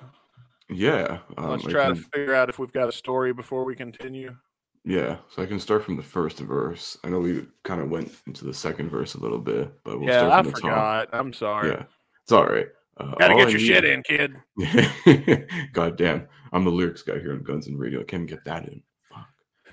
[0.69, 3.75] Yeah, um, Let's I try to figure out if we've got a story before we
[3.75, 4.37] continue.
[4.85, 5.17] yeah.
[5.27, 6.97] So I can start from the first verse.
[7.03, 10.07] I know we kind of went into the second verse a little bit, but we'll
[10.07, 10.61] yeah, start I from the top.
[10.61, 11.09] forgot.
[11.11, 11.71] I'm sorry.
[11.71, 11.83] Yeah,
[12.23, 12.67] it's all right.
[12.95, 15.67] Uh, Gotta all get I your need- shit in, kid.
[15.73, 17.99] God damn, I'm the lyrics guy here on Guns N' Radio.
[17.99, 18.81] I can't get that in.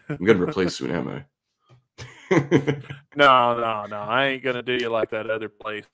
[0.08, 1.24] I'm getting replaced soon, am I?
[3.16, 4.00] No, no, no.
[4.00, 5.86] I ain't gonna do you like that other place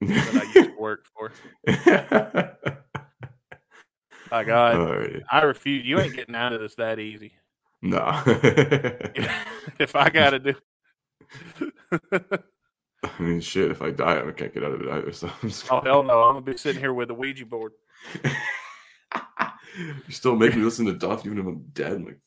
[0.00, 1.30] that I used to work for.
[4.30, 5.22] My God, Alrighty.
[5.30, 5.84] I refuse.
[5.84, 7.32] You ain't getting out of this that easy.
[7.82, 8.22] No.
[9.78, 10.54] if I gotta do,
[12.12, 13.70] I mean, shit.
[13.70, 15.12] If I die, I can't get out of it either.
[15.12, 15.30] So
[15.70, 17.72] oh hell no, I'm gonna be sitting here with a Ouija board.
[18.24, 21.92] you still make me listen to Duff even if I'm dead.
[21.92, 22.18] I'm like,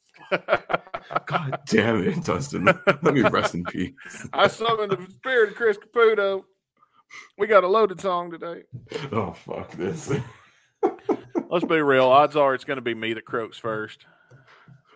[1.26, 2.66] God damn it, Dustin.
[2.66, 3.94] Let me rest in peace.
[4.34, 6.44] I summoned the spirit of Chris Caputo.
[7.38, 8.64] We got a loaded song today.
[9.12, 10.12] Oh fuck this.
[11.50, 12.06] Let's be real.
[12.08, 14.06] Odds are it's going to be me that croaks first.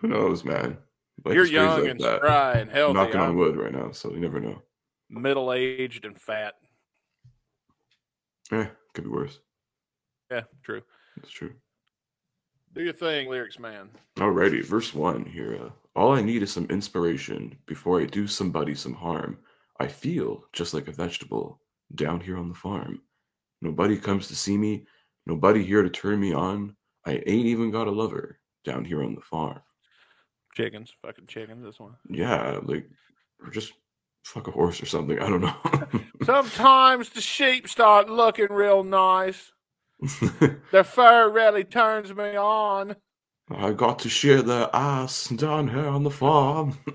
[0.00, 0.78] Who knows, man?
[1.24, 2.16] Life You're young like and that.
[2.18, 2.94] spry and I'm healthy.
[2.94, 4.62] knocking on wood right now, so you never know.
[5.10, 6.54] middle aged and fat.
[8.50, 9.38] Eh, could be worse.
[10.30, 10.82] Yeah, true.
[11.16, 11.54] That's true.
[12.78, 13.90] Do your thing, lyrics man.
[14.18, 15.58] Alrighty, verse one here.
[15.60, 19.38] Uh, All I need is some inspiration before I do somebody some harm.
[19.80, 21.60] I feel just like a vegetable
[21.96, 23.00] down here on the farm.
[23.60, 24.86] Nobody comes to see me,
[25.26, 26.76] nobody here to turn me on.
[27.04, 29.58] I ain't even got a lover down here on the farm.
[30.54, 31.64] Chickens, fucking chickens.
[31.64, 31.96] This one.
[32.08, 32.88] Yeah, like,
[33.42, 33.72] or just
[34.22, 35.18] fuck a horse or something.
[35.18, 36.00] I don't know.
[36.24, 39.50] Sometimes the sheep start looking real nice.
[40.72, 42.96] Their fur really turns me on.
[43.50, 46.76] I got to shear their ass down here on the farm.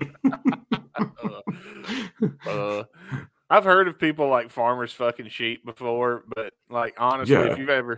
[2.46, 2.84] Uh,
[3.50, 7.52] I've heard of people like farmers fucking sheep before, but like honestly, Yeah.
[7.52, 7.92] if you've ever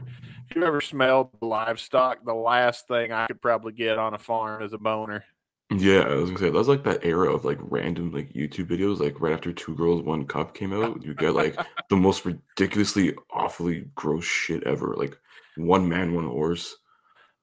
[0.48, 4.62] if you've ever smelled livestock, the last thing I could probably get on a farm
[4.62, 5.24] is a boner.
[5.70, 9.00] Yeah, I was gonna say that's like that era of like random like YouTube videos,
[9.00, 11.56] like right after Two Girls One Cup came out, you get like
[11.90, 14.94] the most ridiculously awfully gross shit ever.
[14.96, 15.18] Like
[15.56, 16.76] one man, one horse.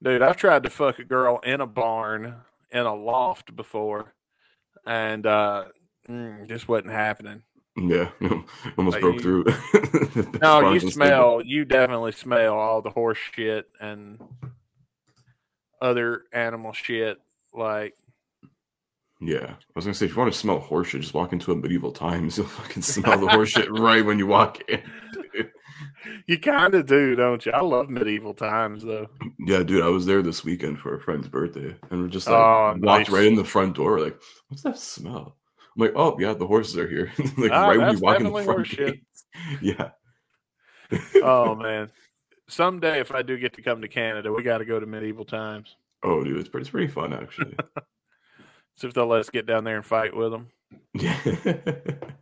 [0.02, 2.36] Dude, I've tried to fuck a girl in a barn
[2.72, 4.14] in a loft before,
[4.86, 5.66] and uh,
[6.10, 7.44] mm, just wasn't happening.
[7.76, 8.10] Yeah,
[8.78, 9.46] almost Like, broke you- through.
[10.42, 11.42] No, you smell.
[11.44, 14.22] You definitely smell all the horse shit and
[15.82, 17.18] other animal shit.
[17.54, 17.96] Like,
[19.26, 21.52] Yeah, I was gonna say if you want to smell horse shit, just walk into
[21.52, 22.38] a medieval times.
[22.38, 24.82] You'll fucking smell the horse shit right when you walk in.
[25.34, 25.52] dude.
[26.28, 27.52] you kind of do, don't you?
[27.52, 29.08] I love medieval times, though.
[29.40, 32.36] Yeah, dude, I was there this weekend for a friend's birthday, and we're just like
[32.36, 33.10] Oh, walked nice.
[33.10, 34.00] right in the front door.
[34.00, 34.20] Like,
[34.50, 35.38] what's that smell?
[35.76, 37.12] I'm like, oh yeah, the horses are here.
[37.38, 39.26] like Ah, right when you walk in the front gates.
[39.62, 39.90] Yeah.
[41.24, 41.90] Oh man,
[42.48, 45.26] someday if I do get to come to Canada, we got to go to medieval
[45.26, 45.76] times.
[46.04, 47.56] Oh, dude, it's pretty, it's pretty fun actually.
[48.76, 50.48] See if they'll let us get down there and fight with them.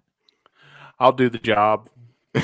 [0.99, 1.89] I'll do the job.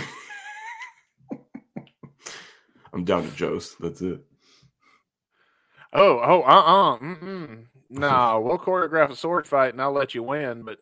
[2.93, 3.75] I'm down to Joe's.
[3.79, 4.21] That's it.
[5.93, 7.65] Oh, oh, uh, uh mm-mm.
[7.89, 10.79] No, we'll choreograph a sword fight and I'll let you win, but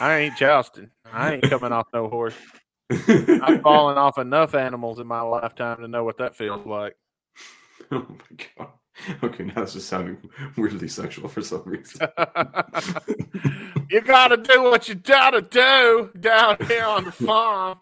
[0.00, 0.90] I ain't jousting.
[1.10, 2.34] I ain't coming off no horse.
[2.90, 6.96] I've fallen off enough animals in my lifetime to know what that feels like.
[7.90, 8.68] oh my god.
[9.22, 10.18] Okay, now it's just sounding
[10.56, 12.06] weirdly sexual for some reason.
[13.90, 17.78] you gotta do what you gotta do down here on the farm.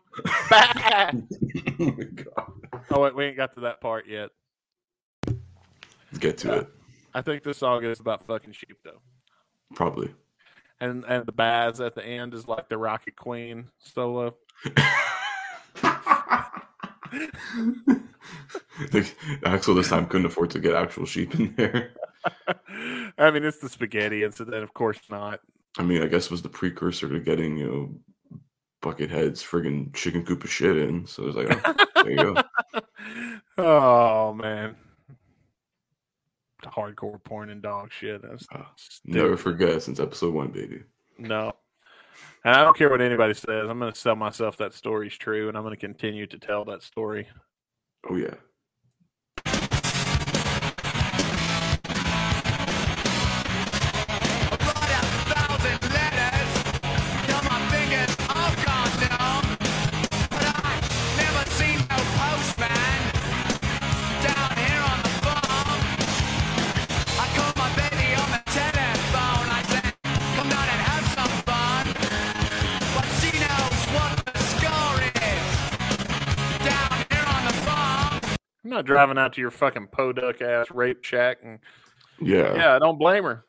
[0.48, 1.10] Bah.
[1.12, 2.52] oh my god.
[2.90, 4.30] Oh wait, we ain't got to that part yet.
[5.26, 6.62] Let's get to it.
[6.62, 6.64] Uh,
[7.14, 9.00] I think this song is about fucking sheep though.
[9.74, 10.14] Probably.
[10.80, 14.36] And and the Baz at the end is like the Rocket Queen solo.
[18.92, 21.92] Like, Axl this time couldn't afford to get actual sheep in there.
[23.18, 25.40] I mean, it's the spaghetti incident, of course not.
[25.78, 28.38] I mean, I guess it was the precursor to getting, you know,
[28.82, 31.06] Buckethead's friggin' chicken coop of shit in.
[31.06, 32.42] So it's like, oh, there you go.
[33.58, 34.76] oh man,
[36.64, 38.22] hardcore porn and dog shit.
[38.22, 39.16] That's uh, stupid.
[39.16, 40.82] Never forget since episode one, baby.
[41.18, 41.52] No.
[42.44, 43.68] And I don't care what anybody says.
[43.68, 46.64] I'm going to sell myself that story's true, and I'm going to continue to tell
[46.66, 47.28] that story.
[48.08, 48.34] Oh yeah.
[78.80, 81.58] Not driving out to your fucking podunk ass rape shack and
[82.20, 82.54] Yeah.
[82.54, 83.44] yeah, I don't blame her.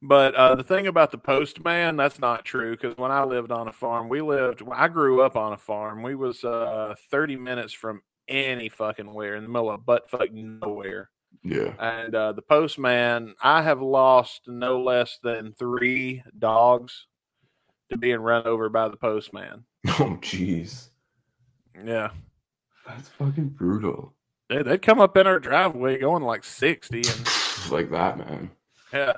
[0.00, 2.72] But uh, the thing about the postman, that's not true.
[2.72, 4.60] Because when I lived on a farm, we lived.
[4.72, 6.02] I grew up on a farm.
[6.02, 10.32] We was uh, thirty minutes from any fucking where in the middle of butt fuck
[10.32, 11.10] nowhere.
[11.44, 11.74] Yeah.
[11.78, 17.06] And uh, the postman, I have lost no less than three dogs
[17.90, 19.64] to being run over by the postman.
[19.88, 20.88] Oh jeez.
[21.84, 22.10] Yeah,
[22.86, 24.14] That's fucking brutal.
[24.48, 27.28] they, they'd come up in our driveway going like sixty, and
[27.70, 28.50] Like that, man.
[28.92, 29.12] yeah,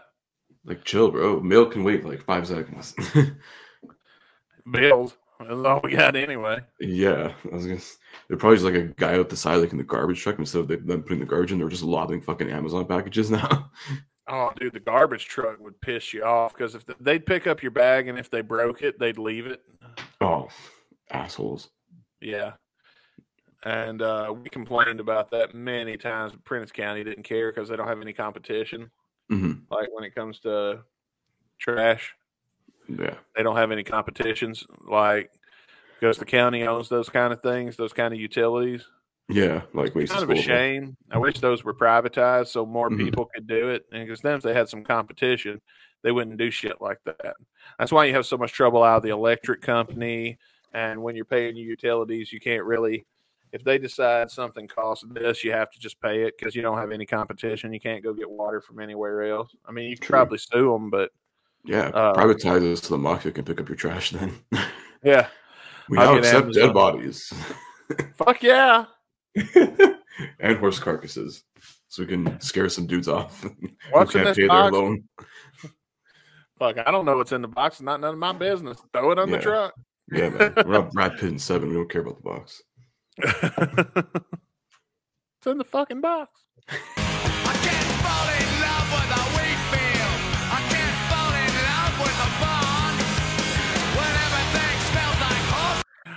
[0.65, 1.41] Like chill, bro.
[1.41, 2.95] Milk can wait like five seconds.
[4.71, 5.17] bills.
[5.41, 6.61] That's all we got anyway.
[6.81, 7.33] yeah.
[7.51, 7.81] I was gonna
[8.29, 10.61] they're probably just like a guy out the side like in the garbage truck instead
[10.61, 13.71] of them putting the garbage in, they're just lobbing fucking Amazon packages now.
[14.27, 17.63] Oh, dude, the garbage truck would piss you off because if th- they'd pick up
[17.63, 19.61] your bag and if they broke it, they'd leave it.
[20.23, 20.49] oh,
[21.11, 21.69] assholes.
[22.23, 22.53] Yeah.
[23.65, 26.35] And uh, we complained about that many times.
[26.45, 28.91] Prince County didn't care because they don't have any competition.
[29.31, 30.81] hmm Like when it comes to
[31.59, 32.15] trash,
[32.89, 33.15] Yeah.
[33.35, 34.65] they don't have any competitions.
[34.87, 35.31] Like
[35.99, 38.87] because the county owns those kind of things, those kind of utilities.
[39.31, 39.63] Yeah.
[39.73, 40.97] Like waste kind of a shame.
[41.11, 42.99] I wish those were privatized so more Mhm.
[42.99, 43.87] people could do it.
[43.91, 45.63] And because then, if they had some competition,
[46.03, 47.35] they wouldn't do shit like that.
[47.79, 50.37] That's why you have so much trouble out of the electric company.
[50.75, 53.07] And when you're paying your utilities, you can't really.
[53.55, 56.77] If they decide something costs this, you have to just pay it because you don't
[56.77, 57.73] have any competition.
[57.73, 59.55] You can't go get water from anywhere else.
[59.65, 60.15] I mean, you could True.
[60.15, 61.13] probably sue them, but
[61.65, 61.87] Yeah.
[61.95, 64.35] Uh, Privatize this so the mafia can pick up your trash then.
[65.05, 65.29] yeah,
[65.89, 66.63] we I'll now accept Amazon.
[66.67, 67.33] dead bodies.
[68.17, 68.87] fuck yeah.
[70.41, 71.45] and horse carcasses.
[71.87, 73.47] So we can scare some dudes off
[73.93, 75.05] What's can't pay their loan.
[76.59, 77.77] Fuck, I don't know what's in the box.
[77.77, 78.79] It's not none of my business.
[78.93, 79.37] Throw it on Yeah.
[79.37, 79.75] the truck.
[80.11, 80.55] Yeah, man.
[80.57, 81.69] We're not Brad Pitt and Seven.
[81.69, 82.61] We don't care about the box.
[83.19, 83.33] It's
[85.47, 86.41] in the fucking box.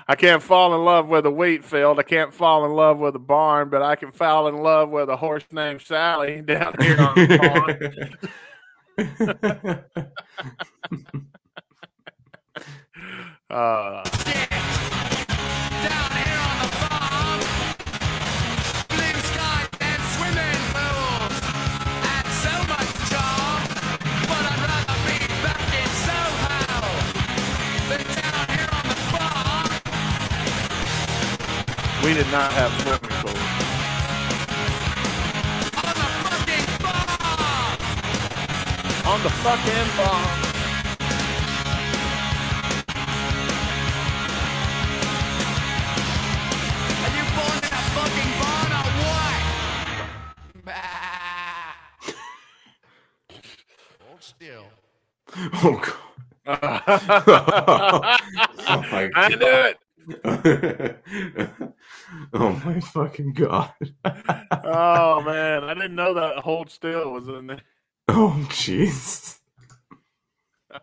[0.10, 2.00] I can't fall in love with a wheat field.
[2.00, 5.10] I can't fall in love with a barn, but I can fall in love with
[5.10, 8.16] a horse named Sally down here on the
[8.98, 9.86] farm.
[13.50, 14.04] Uh,
[32.08, 33.36] we did not have swimming pools.
[39.06, 40.44] On the fucking farm.
[55.64, 55.98] oh god.
[56.48, 58.18] I
[58.70, 59.76] Oh my knew God.
[60.24, 61.50] it.
[62.34, 63.74] oh my fucking god.
[64.06, 67.62] oh man, I didn't know that hold still was in there.
[68.08, 69.40] Oh jeez.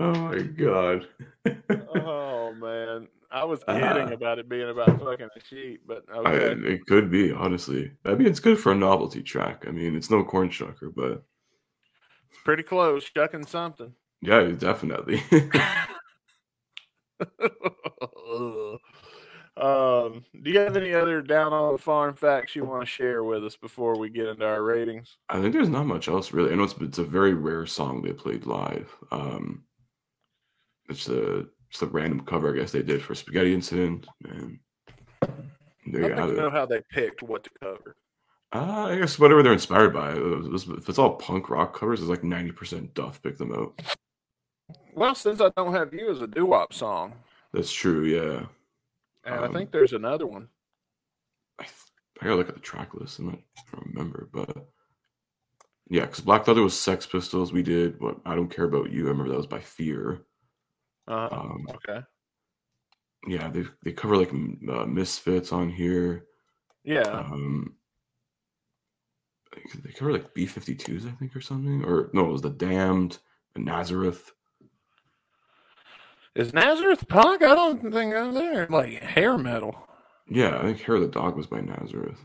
[0.00, 1.06] oh my god.
[1.94, 6.18] oh man, I was kidding Uh, about it being about fucking a sheep, but I,
[6.18, 6.68] okay.
[6.72, 7.92] it could be, honestly.
[8.04, 9.64] I mean, it's good for a novelty track.
[9.66, 11.24] I mean, it's no corn shucker, but
[12.30, 13.94] it's pretty close, shucking something.
[14.22, 15.22] Yeah, definitely.
[19.56, 23.24] um, do you have any other down on the farm facts you want to share
[23.24, 25.16] with us before we get into our ratings?
[25.28, 26.52] I think there's not much else really.
[26.52, 28.94] I know it's it's a very rare song they played live.
[29.10, 29.64] Um,
[30.88, 34.58] it's a it's a random cover I guess they did for Spaghetti Incident, and
[35.86, 36.42] there I don't have think it.
[36.42, 37.96] know how they picked what to cover.
[38.52, 40.12] Uh, I guess whatever they're inspired by.
[40.12, 43.80] If it's all punk rock covers, it's like ninety percent Duff picked them out.
[44.96, 47.14] Well, since I don't have you as a doo wop song,
[47.52, 48.04] That's true.
[48.04, 48.46] Yeah,
[49.24, 50.48] and I Um, think there's another one.
[51.58, 51.74] I, th-
[52.20, 53.20] I gotta look at the track list.
[53.20, 53.42] I don't
[53.86, 54.68] remember, but
[55.88, 57.52] yeah, because Black Leather was Sex Pistols.
[57.52, 59.06] We did what I don't care about you.
[59.06, 60.22] I remember that was by Fear.
[61.08, 62.00] Uh, Um, okay.
[63.28, 66.26] yeah, they they cover like uh, Misfits on here.
[66.84, 67.02] Yeah.
[67.12, 67.76] Um,
[69.82, 71.84] they cover like B 52s, I think, or something.
[71.84, 73.18] Or no, it was the Damned,
[73.54, 74.32] and Nazareth.
[76.36, 77.42] Is Nazareth punk?
[77.42, 78.66] I don't think I'm there.
[78.68, 79.74] Like hair metal.
[80.28, 82.18] Yeah, I think Hair of the Dog was by Nazareth.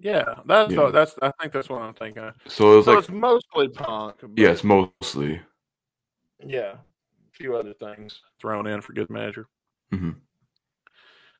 [0.00, 0.90] Yeah, that's Yeah.
[0.90, 1.14] that's.
[1.22, 2.22] I think that's what I'm thinking.
[2.24, 2.34] of.
[2.46, 4.16] So it was So like, it's mostly punk.
[4.20, 5.40] but yeah, it's mostly.
[6.44, 9.46] yeah, a few other things thrown in for good measure.
[9.92, 10.16] Mhm.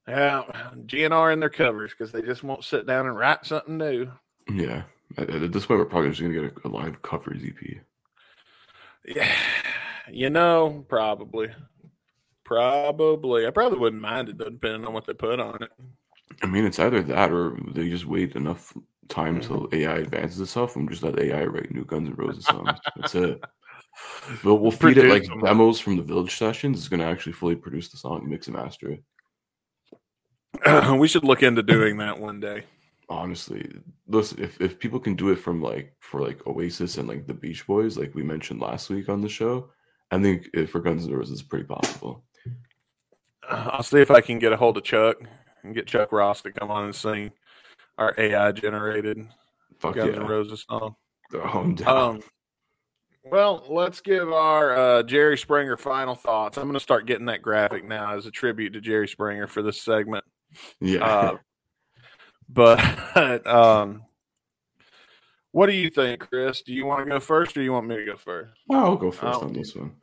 [0.06, 0.44] Yeah,
[0.86, 4.10] GNR in their covers because they just won't sit down and write something new.
[4.50, 4.84] Yeah.
[5.18, 7.78] At, at this point, we're probably just gonna get a, a live covers EP.
[9.04, 9.30] Yeah,
[10.10, 11.48] you know, probably,
[12.48, 13.46] probably.
[13.46, 15.70] I probably wouldn't mind it though, depending on what they put on it.
[16.42, 18.72] I mean, it's either that or they just wait enough
[19.08, 22.78] time till AI advances itself and just let AI write new Guns N' Roses songs.
[22.96, 23.44] That's it.
[24.44, 25.40] We'll, we'll feed it like them.
[25.40, 26.78] demos from the Village sessions.
[26.78, 28.98] It's gonna actually fully produce the song, mix and master
[30.64, 30.98] it.
[30.98, 32.64] we should look into doing that one day.
[33.10, 33.70] honestly
[34.06, 37.34] listen if, if people can do it from like for like oasis and like the
[37.34, 39.70] beach boys like we mentioned last week on the show
[40.10, 42.24] i think if for guns N' roses it's pretty possible
[43.48, 45.16] I'll see if I can get a hold of Chuck
[45.62, 47.32] and get Chuck Ross to come on and sing
[47.96, 49.26] our AI generated
[49.78, 50.94] fuck Guns yeah N' Roses song.
[51.34, 52.22] Oh, Um,
[53.24, 56.56] well, let's give our uh, Jerry Springer final thoughts.
[56.56, 59.62] I'm going to start getting that graphic now as a tribute to Jerry Springer for
[59.62, 60.24] this segment.
[60.80, 61.36] yeah Uh,
[62.48, 64.04] but um,
[65.52, 66.62] what do you think, Chris?
[66.62, 68.52] Do you want to go first, or you want me to go first?
[68.70, 69.46] i'll go first oh.
[69.46, 69.94] on this one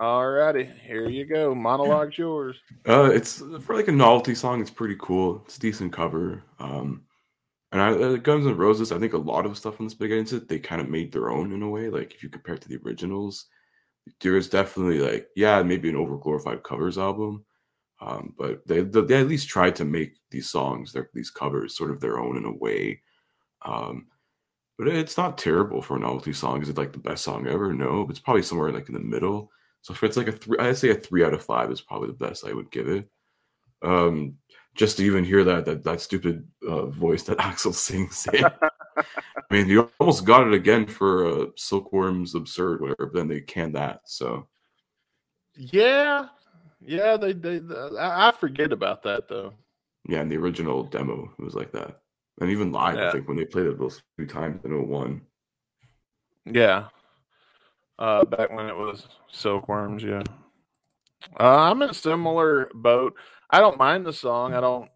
[0.00, 1.54] All righty, here you go.
[1.54, 2.56] Monologue's yours.
[2.88, 7.02] uh it's for like a novelty song it's pretty cool it's a decent cover um
[7.72, 10.10] and I, uh, Guns N' Roses, I think a lot of stuff on this big
[10.10, 11.88] incident they kind of made their own in a way.
[11.88, 13.46] Like if you compare it to the originals,
[14.20, 17.44] there is definitely like yeah, maybe an overglorified covers album,
[18.00, 21.92] um, but they they at least tried to make these songs, their these covers, sort
[21.92, 23.02] of their own in a way.
[23.64, 24.08] Um,
[24.78, 26.62] but it's not terrible for a novelty song.
[26.62, 27.72] Is it like the best song ever?
[27.72, 29.50] No, it's probably somewhere like in the middle.
[29.82, 32.08] So if it's like a three, I'd say a three out of five is probably
[32.08, 33.08] the best I would give it.
[33.82, 34.34] Um,
[34.76, 38.26] just to even hear that that that stupid uh, voice that Axl sings.
[38.32, 38.44] in.
[38.96, 39.04] I
[39.54, 43.06] mean, you almost got it again for uh, Silkworm's Absurd, whatever.
[43.06, 44.00] But then they canned that.
[44.04, 44.46] So
[45.56, 46.26] Yeah,
[46.80, 47.16] yeah.
[47.16, 47.60] They, they,
[47.98, 49.54] I I forget about that though.
[50.08, 52.00] yeah, in the original demo, it was like that.
[52.40, 53.08] And even live, Yeah.
[53.08, 55.20] I think when they played it those few times in 01.
[56.46, 56.88] Yeah.
[58.00, 60.22] Uh, back when it was silkworms, yeah.
[61.38, 63.14] Uh, I'm in a similar boat.
[63.50, 64.54] I don't mind the song.
[64.54, 64.88] I don't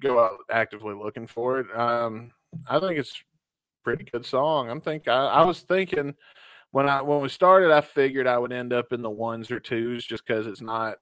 [0.00, 1.66] go out actively looking for it.
[1.78, 2.32] Um,
[2.68, 3.22] I think it's
[3.84, 4.68] pretty good song.
[4.68, 6.14] I'm think I, I was thinking
[6.72, 9.60] when I when we started, I figured I would end up in the ones or
[9.60, 10.96] twos just because it's not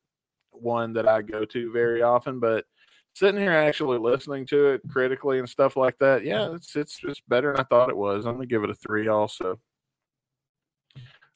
[0.50, 2.38] one that I go to very often.
[2.38, 2.66] But
[3.14, 7.22] sitting here actually listening to it critically and stuff like that, yeah, it's it's it's
[7.26, 8.26] better than I thought it was.
[8.26, 9.58] I'm gonna give it a three also.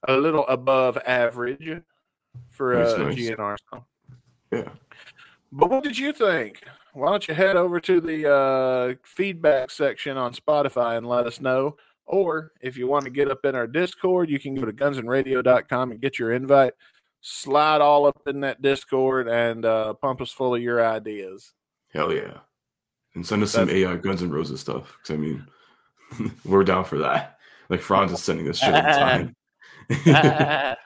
[0.07, 1.83] A little above average
[2.51, 3.17] for a nice.
[3.17, 3.85] GNR song.
[4.53, 4.69] Yeah.
[5.51, 6.63] But what did you think?
[6.93, 11.41] Why don't you head over to the uh, feedback section on Spotify and let us
[11.41, 11.77] know?
[12.07, 15.91] Or if you want to get up in our Discord, you can go to gunsandradio.com
[15.91, 16.73] and get your invite.
[17.21, 21.53] Slide all up in that Discord and uh, pump us full of your ideas.
[21.93, 22.39] Hell yeah.
[23.15, 24.97] And send us some That's- AI Guns N' Roses stuff.
[25.03, 25.47] Because, I mean,
[26.45, 27.39] we're down for that.
[27.69, 29.37] Like, Franz is sending us shit all the time.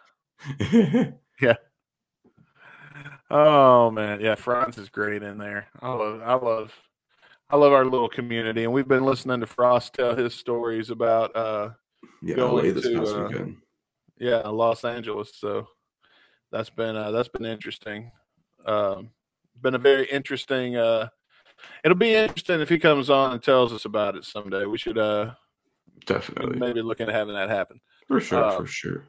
[1.45, 1.59] Ah.
[3.31, 5.67] Oh man, yeah, Franz is great in there.
[5.81, 6.73] I love, I love,
[7.49, 11.35] I love our little community, and we've been listening to Frost tell his stories about,
[11.35, 11.71] uh,
[12.21, 13.57] yeah, Going LA this to, past uh, weekend.
[14.19, 15.33] yeah, Los Angeles.
[15.35, 15.67] So
[16.51, 18.13] that's been, uh, that's been interesting.
[18.67, 19.11] Um,
[19.63, 20.77] been a very interesting.
[20.77, 21.09] Uh,
[21.85, 24.67] it'll be interesting if he comes on and tells us about it someday.
[24.67, 25.33] We should, uh,
[26.07, 26.59] Definitely.
[26.59, 27.81] maybe looking at having that happen.
[28.09, 29.05] For sure, uh, for sure.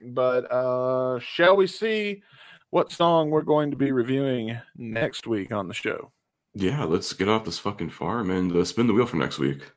[0.00, 2.22] But uh, shall we see
[2.70, 6.12] what song we're going to be reviewing next week on the show?
[6.54, 9.72] Yeah, let's get off this fucking farm and uh, spin the wheel for next week.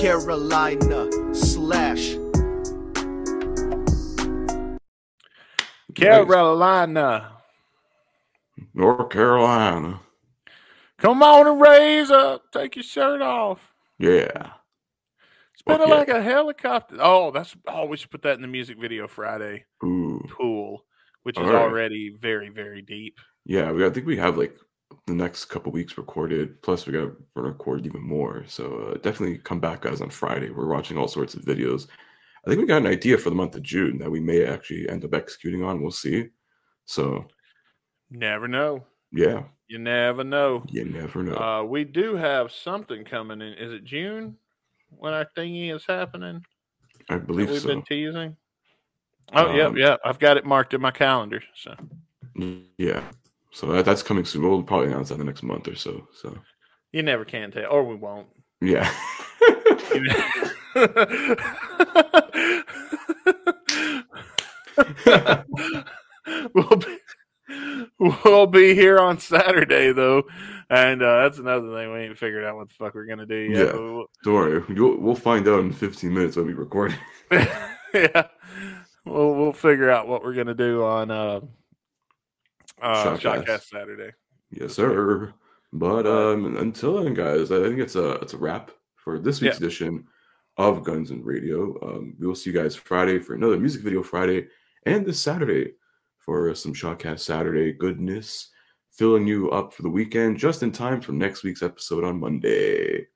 [0.00, 1.05] Carolina
[6.10, 7.32] Carolina.
[8.74, 10.00] North Carolina.
[10.98, 12.50] Come on and raise up.
[12.52, 13.72] Take your shirt off.
[13.98, 14.52] Yeah.
[15.56, 15.94] Spinning Okay.
[15.94, 16.96] like a helicopter.
[17.00, 19.64] Oh, that's oh, we should put that in the music video Friday.
[19.84, 20.22] Ooh.
[20.30, 20.84] Pool,
[21.24, 21.62] which is All right.
[21.62, 23.18] already very, very deep.
[23.44, 24.56] Yeah, we, I think we have like
[25.06, 26.62] the next couple weeks recorded.
[26.62, 28.44] Plus, we got to record even more.
[28.46, 30.50] So uh, definitely come back, guys, on Friday.
[30.50, 31.88] We're watching all sorts of videos.
[32.46, 34.88] I think we got an idea for the month of June that we may actually
[34.88, 35.82] end up executing on.
[35.82, 36.28] We'll see.
[36.84, 37.26] So
[38.10, 38.84] Never know.
[39.10, 40.64] yeah, You never know.
[40.68, 41.34] you never know.
[41.36, 43.54] Uh, we do have something coming in.
[43.54, 44.36] Is it June
[44.90, 46.44] when our thingy is happening?
[47.08, 47.68] I believe we've so.
[47.68, 48.36] been teasing.
[49.32, 49.96] Oh, yeah, Um, yeah.
[50.04, 51.42] I've got it marked in my calendar.
[51.54, 51.74] So
[52.78, 53.02] Yeah.
[53.50, 54.42] So that, that's coming soon.
[54.42, 56.06] We'll probably announce that in the next month or so.
[56.14, 56.38] So
[56.92, 58.28] you never can tell, or we won't.
[58.60, 58.88] yeah.
[66.52, 66.98] we'll be
[67.98, 70.24] we'll be here on Saturday though,
[70.68, 73.36] and uh, that's another thing we ain't figured out what the fuck we're gonna do
[73.36, 73.66] yet.
[73.66, 73.72] Yeah.
[73.72, 74.62] we'll- Don't worry.
[74.68, 76.94] You'll, we'll find out in 15 minutes when we record.
[77.30, 78.26] yeah,
[79.04, 81.40] we'll we'll figure out what we're gonna do on uh,
[82.80, 83.44] uh, Shotcast.
[83.46, 84.12] Shotcast Saturday.
[84.50, 85.32] Yes, sir.
[85.72, 89.58] But um, until then, guys, I think it's a it's a wrap for this week's
[89.58, 90.06] edition
[90.56, 91.76] of Guns N' Radio.
[91.82, 94.46] Um, we will see you guys Friday for another music video Friday,
[94.84, 95.72] and this Saturday
[96.18, 98.50] for some Shotcast Saturday goodness,
[98.90, 103.06] filling you up for the weekend just in time for next week's episode on Monday.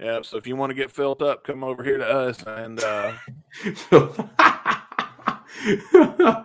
[0.00, 2.82] Yeah, so if you want to get filled up, come over here to us, and
[2.82, 3.14] uh,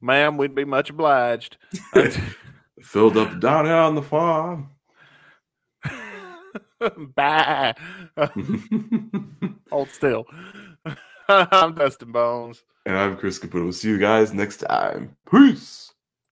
[0.00, 1.56] ma'am, we'd be much obliged.
[2.82, 4.70] Filled up down here on the farm.
[7.14, 7.74] Bye.
[9.70, 10.26] Hold still.
[11.28, 12.62] I'm Dustin Bones.
[12.84, 13.64] and I'm Chris Caputo.
[13.64, 15.16] We'll see you guys next time.
[15.30, 15.92] Peace.